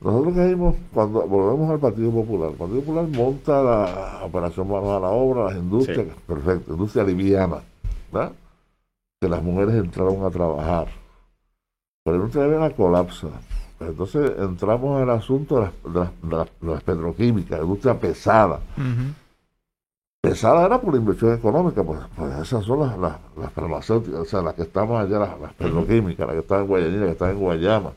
[0.00, 5.00] Nosotros caímos, cuando volvemos al Partido Popular, el Partido Popular monta la operación manos a
[5.00, 7.58] la obra, las industrias, perfecto, industria liviana,
[8.10, 8.32] ¿verdad?
[9.20, 10.88] que las mujeres entraron a trabajar.
[12.02, 13.28] Pero la industria liviana colapsa.
[13.78, 15.62] Entonces entramos en el asunto de
[15.94, 18.58] las, de las, petroquímicas, la industria pesada.
[20.22, 24.40] Pesada era por la inversión económica, pues, pues esas son las, las, farmacéuticas, o sea,
[24.40, 27.38] las que estamos allá, las, petroquímicas, las que están en Guayanilla, las que están en
[27.40, 27.92] Guayama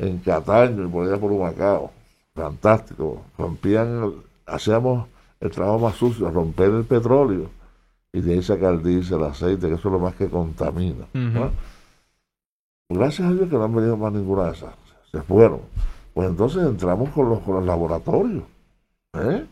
[0.00, 1.90] en Cataño y por allá por Humacao.
[2.34, 3.22] Fantástico.
[3.36, 4.14] Rompían,
[4.46, 5.08] hacíamos
[5.40, 7.50] el trabajo más sucio, romper el petróleo
[8.12, 11.06] y de ahí sacar el diésel, el aceite, que eso es lo más que contamina.
[12.88, 14.74] Gracias a Dios que no han venido más ninguna de esas.
[15.12, 15.60] Se fueron.
[16.14, 18.44] Pues entonces entramos con los, con los laboratorios.
[19.14, 19.46] ¿eh?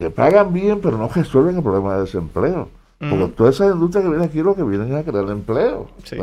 [0.00, 2.70] Que pagan bien, pero no resuelven el problema de desempleo.
[2.98, 5.88] Porque toda esa industria que viene aquí lo que vienen es a crear empleo.
[6.04, 6.16] Sí.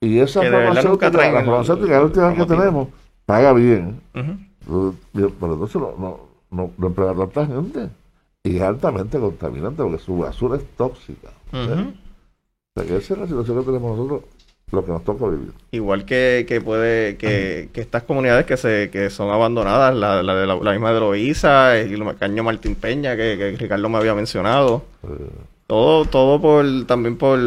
[0.00, 2.88] Y esa farmacéutica, la farmacéutica la última que tenemos,
[3.26, 4.00] paga bien.
[4.12, 6.20] Pero entonces no, no,
[6.52, 7.90] no, no emplea tanta gente.
[8.44, 11.30] Y es altamente contaminante porque su basura es tóxica.
[11.52, 14.22] O sea que esa es la situación que tenemos nosotros,
[14.70, 15.52] lo que nos toca vivir.
[15.70, 20.34] Igual que, que puede, que, que, estas comunidades que se, que son abandonadas, la, la,
[20.34, 24.84] de la, misma de Loíza, el Caño Martín Peña, que, que Ricardo me había mencionado.
[25.66, 27.38] Todo, todo por, también por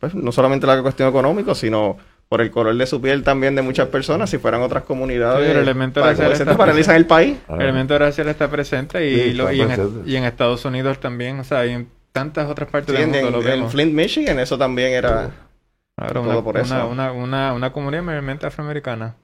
[0.00, 1.96] pues, no solamente la cuestión económica, sino
[2.28, 5.58] por el color de su piel también de muchas personas, si fueran otras comunidades, el
[5.58, 7.36] elemento racial está paralizan el país.
[7.48, 9.38] El elemento racial está presente y,
[10.06, 13.42] y, en, Estados Unidos también, o sea, y en tantas otras partes del mundo lo
[13.42, 13.66] vemos.
[13.66, 15.30] En Flint, Michigan, eso también era...
[16.08, 16.88] Claro, una, por eso.
[16.88, 19.16] Una, una, una, comunidad mayormente afroamericana.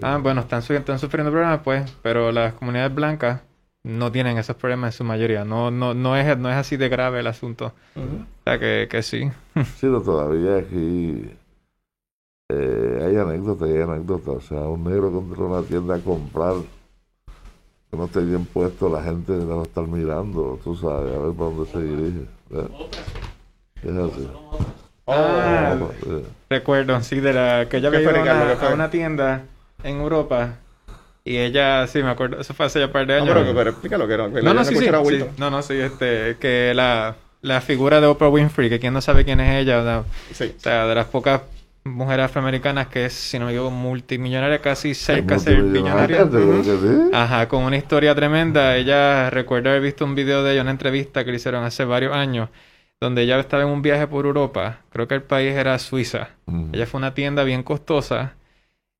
[0.00, 3.40] Ah, bueno, están, están sufriendo problemas, pues, pero las comunidades blancas
[3.84, 5.44] no tienen esos problemas en su mayoría.
[5.44, 7.72] No, no, no, es, no es así de grave el asunto.
[7.96, 9.30] O sea que, que sí.
[9.76, 11.30] sí, no, todavía aquí
[12.48, 14.34] eh, hay anécdotas, hay anécdotas.
[14.34, 16.54] O sea, un negro que entró a una tienda a comprar,
[17.90, 21.18] que no esté bien puesto, la gente no va a estar mirando, tú sabes, a
[21.18, 22.26] ver para dónde se dirige.
[23.82, 24.28] Es así.
[25.06, 25.76] Ah,
[26.48, 29.42] recuerdo, sí, de la que ella había ido a una tienda
[29.82, 30.58] en Europa
[31.24, 33.28] y ella, sí, me acuerdo, eso fue hace ya un par de años.
[33.28, 34.28] No, pero, explícalo que no.
[34.28, 34.90] no, no, sí, sí,
[35.38, 39.24] No, no, sí, este, que la, la figura de Oprah Winfrey, que quien no sabe
[39.24, 40.04] quién es ella, o
[40.58, 41.42] sea, de las pocas
[41.84, 46.28] mujeres afroamericanas que es, si no me equivoco, multimillonaria, casi cerca de ser billonaria.
[47.12, 48.76] Ajá, con una historia tremenda.
[48.76, 52.14] Ella recuerda haber visto un video de ella, una entrevista que le hicieron hace varios
[52.16, 52.48] años,
[53.00, 54.80] donde ella estaba en un viaje por Europa.
[54.90, 56.30] Creo que el país era Suiza.
[56.72, 58.34] Ella fue a una tienda bien costosa.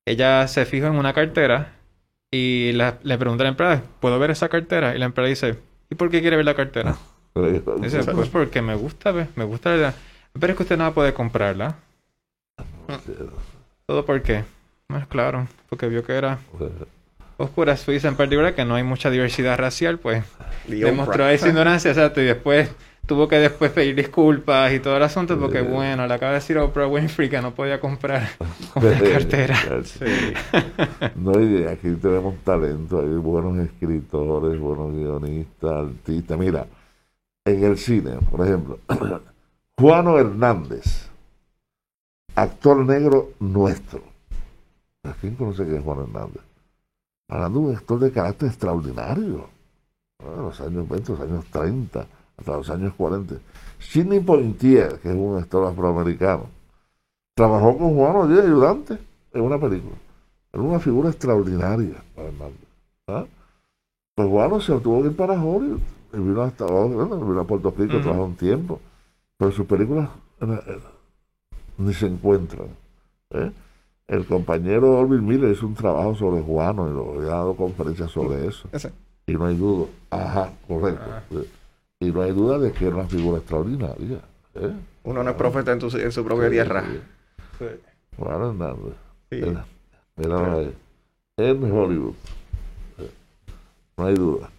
[0.04, 1.74] Ella se fijó en una cartera
[2.30, 4.94] y le pregunta a la empleada, ¿puedo ver esa cartera?
[4.96, 5.58] Y la empleada dice,
[5.90, 6.96] ¿y por qué quiere ver la cartera?
[7.80, 9.94] dice, pues porque me gusta, me gusta la...
[10.32, 11.76] Pero es que usted no va a poder comprarla.
[13.86, 14.44] ¿Todo por qué?
[14.88, 16.38] Más claro, porque vio que era
[17.36, 20.24] oscura Suiza en particular, que no hay mucha diversidad racial, pues
[20.66, 22.70] demostró esa ignorancia, exacto, y después
[23.06, 26.58] tuvo que después pedir disculpas y todo el asunto porque, bueno, le acaba de decir
[26.58, 28.28] a Oprah Winfrey que no podía comprar
[28.74, 29.56] una cartera.
[31.16, 36.38] no, y aquí tenemos talento, hay buenos escritores, buenos guionistas, artistas.
[36.38, 36.66] Mira,
[37.44, 38.78] en el cine, por ejemplo,
[39.78, 41.10] Juano Hernández,
[42.34, 44.02] actor negro nuestro.
[45.20, 46.42] ¿Quién conoce que es Juan Hernández?
[47.28, 49.48] Hablando de un actor de carácter extraordinario.
[50.20, 52.06] En los años 20, los años 30
[52.36, 53.36] hasta los años 40.
[53.78, 56.46] Sidney Poitier, que es un actor afroamericano,
[57.34, 58.98] trabajó con Juan de ayudante
[59.32, 59.96] en una película.
[60.52, 62.30] Era una figura extraordinaria para
[63.08, 63.26] ¿ah?
[64.14, 65.80] Pues Juan se tuvo que ir para Hollywood.
[66.12, 68.80] Y vino hasta vino a Puerto Rico, trabajó un tiempo.
[69.38, 70.10] Pero sus películas
[71.78, 72.68] ni se encuentran.
[73.30, 73.50] ¿eh?
[74.06, 78.46] El compañero Orville Miller hizo un trabajo sobre Juano y lo, ha dado conferencias sobre
[78.46, 78.68] eso.
[79.26, 79.86] Y no hay duda.
[80.10, 81.04] Ajá, correcto.
[81.08, 81.22] Ah.
[82.02, 84.18] Y no hay duda de que es una figura extraordinaria.
[84.56, 84.72] ¿eh?
[85.04, 86.84] Uno no es profeta en, en su propia tierra.
[87.60, 87.66] Sí.
[88.16, 88.94] Bueno, Hernández.
[89.30, 89.40] Sí.
[90.16, 90.74] Mira, ahí.
[91.36, 92.14] En Hollywood.
[93.96, 94.50] No hay duda.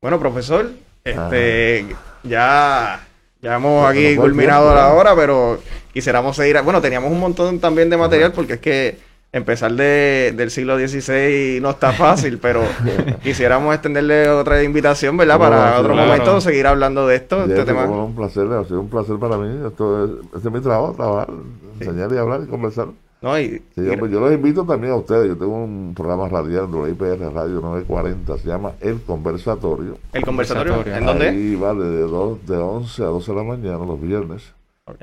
[0.00, 0.70] Bueno, profesor,
[1.04, 3.06] este, ya,
[3.42, 5.60] ya hemos aquí culminado tiempo, la hora, pero
[5.92, 6.58] quisiéramos seguir.
[6.62, 8.98] Bueno, teníamos un montón también de material porque es que
[9.32, 12.62] empezar de, del siglo XVI no está fácil, pero
[13.22, 15.38] quisiéramos extenderle otra invitación, ¿verdad?
[15.38, 16.08] Para otro claro.
[16.08, 17.46] momento seguir hablando de esto.
[17.46, 17.84] De este tema.
[17.84, 19.66] un placer, ha sido un placer para mí.
[19.66, 21.28] Esto es, este es mi trabajo, trabajar,
[21.78, 22.88] enseñar y hablar y conversar.
[23.22, 25.28] No, y, Sí, yo, yo los invito también a ustedes.
[25.28, 29.98] Yo tengo un programa radial en WIPR Radio 940, se llama El Conversatorio.
[30.14, 30.82] el conversatorio.
[30.86, 31.28] ¿en dónde?
[31.28, 34.54] Ahí vale de, dos, de 11 a 12 de la mañana los viernes.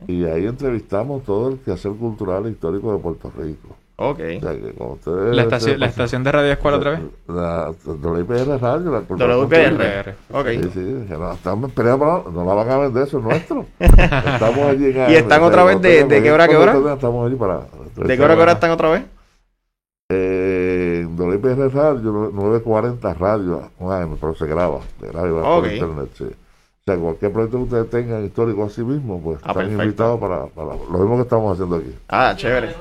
[0.08, 3.78] Y ahí entrevistamos todo el quehacer cultural e histórico de Puerto Rico.
[4.00, 4.20] Ok.
[4.20, 5.36] O sea, que como ustedes...
[5.36, 7.00] La estación, la estación de radio es cuál otra vez?
[7.28, 8.92] La, WIPR Radio.
[8.92, 10.16] La WPR.
[10.32, 10.48] Ok.
[10.50, 13.66] Sí, sí, que no, estamos por- no la van a vender, eso es nuestro.
[13.80, 16.94] Estamos allí en ¿Y están otra vez de- de qué hora a qué hora?
[16.94, 17.62] Estamos allí para...
[17.96, 19.04] ¿De qué hora a qué hora están otra vez?
[20.10, 26.10] Eh, en WPR Radio, 940 Radio, un AM, pero se graba, se graba por internet,
[26.18, 26.24] sí.
[26.26, 29.84] O sea, cualquier proyecto que ustedes tengan histórico así mismo, pues Ah, están perfecto.
[29.84, 31.94] invitados para, para lo mismo que estamos haciendo aquí.
[32.08, 32.74] Ah, chévere.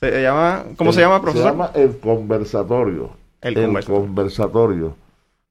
[0.00, 1.42] Se llama, ¿Cómo se llama, profesor?
[1.44, 3.10] Se llama El Conversatorio.
[3.40, 4.06] El El, Conversatorio.
[4.06, 4.96] Conversatorio,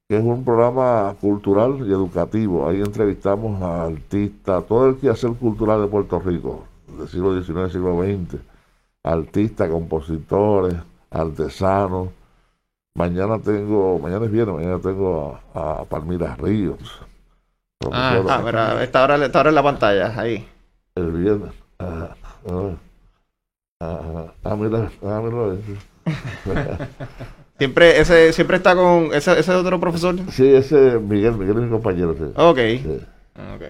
[0.08, 2.68] que es un programa cultural y educativo.
[2.68, 8.02] Ahí entrevistamos a artistas, todo el quehacer cultural de Puerto Rico, del siglo XIX, siglo
[8.02, 8.40] XX.
[9.04, 10.74] Artistas, compositores,
[11.10, 12.08] artesanos.
[12.94, 16.78] Mañana tengo, mañana es viernes, mañana tengo a, a Palmira Ríos.
[17.78, 18.34] profesora.
[18.36, 20.46] Ah, mira, está ahora, está ahora en la pantalla, ahí.
[20.96, 21.52] El viernes.
[21.78, 22.16] Ah,
[22.50, 22.70] ah,
[23.80, 25.56] ah, ah, mira, ah, mira.
[27.58, 30.14] Siempre, ese, siempre está con, ese, ese otro profesor.
[30.30, 32.14] Sí, ese Miguel, Miguel es mi compañero.
[32.16, 32.24] Sí.
[32.36, 32.56] Ok.
[32.56, 33.00] Sí.
[33.54, 33.60] Ok.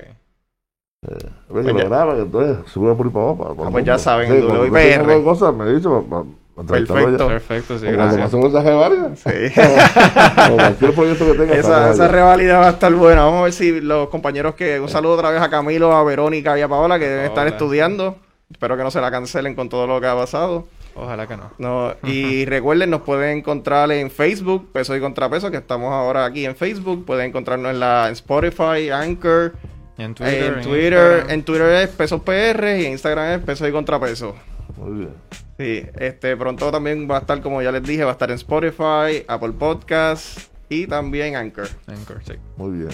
[1.00, 1.16] Ve
[1.48, 1.84] Pues lo ya.
[1.84, 3.64] graban, entonces sube por para abajo.
[3.66, 4.78] Ah, pues ya saben, Sí, cuando WIPR.
[4.78, 6.22] tengo alguna cosa me dice para, para,
[6.54, 7.24] para entrevistarlo Perfecto.
[7.24, 7.28] ya.
[7.28, 8.32] Perfecto, sí, O gracias.
[8.64, 9.18] de varias.
[9.20, 9.60] Sí.
[10.52, 11.54] O cualquier proyecto que tenga.
[11.54, 13.24] esa, esa revalida va a estar buena.
[13.24, 14.78] Vamos a ver si los compañeros que...
[14.80, 17.56] Un saludo otra vez a Camilo, a Verónica y a Paola que deben estar Hola.
[17.56, 18.16] estudiando.
[18.50, 20.66] Espero que no se la cancelen con todo lo que ha pasado.
[20.94, 21.50] Ojalá que no.
[21.58, 26.44] No, y recuerden, nos pueden encontrar en Facebook, Peso y Contrapeso, que estamos ahora aquí
[26.44, 27.04] en Facebook.
[27.04, 29.52] Pueden encontrarnos en la en Spotify, Anchor,
[29.98, 30.52] Y en Twitter.
[30.52, 30.92] en en Twitter.
[30.92, 31.30] Instagram.
[31.30, 34.34] En Twitter es Pesos PR y en Instagram es Peso y Contrapeso.
[34.76, 35.14] Muy bien.
[35.58, 38.36] Sí, este pronto también va a estar, como ya les dije, va a estar en
[38.36, 41.68] Spotify, Apple Podcasts y también Anchor.
[41.86, 42.34] Anchor, sí.
[42.56, 42.90] Muy bien.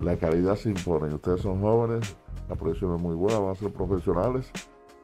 [0.00, 1.12] La calidad se impone.
[1.14, 2.14] Ustedes son jóvenes,
[2.48, 4.50] la producción es muy buena, van a ser profesionales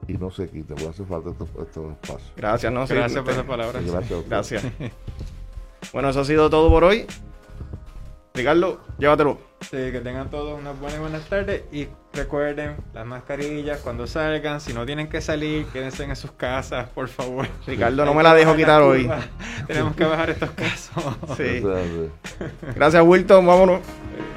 [0.09, 2.33] y no se quiten, porque hace falta estos, estos espacios.
[2.37, 3.81] Gracias, no Sí, Gracias por este, esa palabra.
[3.81, 4.29] Y gracias.
[4.29, 4.65] Gracias.
[5.93, 7.07] bueno, eso ha sido todo por hoy.
[8.35, 9.39] Ricardo, llévatelo.
[9.61, 14.73] Sí, que tengan todos unas buenas buenas tardes y recuerden las mascarillas cuando salgan, si
[14.73, 17.47] no tienen que salir, quédense en sus casas, por favor.
[17.67, 19.09] Ricardo, no me la dejo quitar hoy.
[19.69, 21.17] Tenemos que bajar estos casos.
[21.37, 21.63] Sí.
[22.75, 23.47] Gracias, Wilton.
[23.47, 23.81] Vámonos.
[23.81, 24.34] Sí.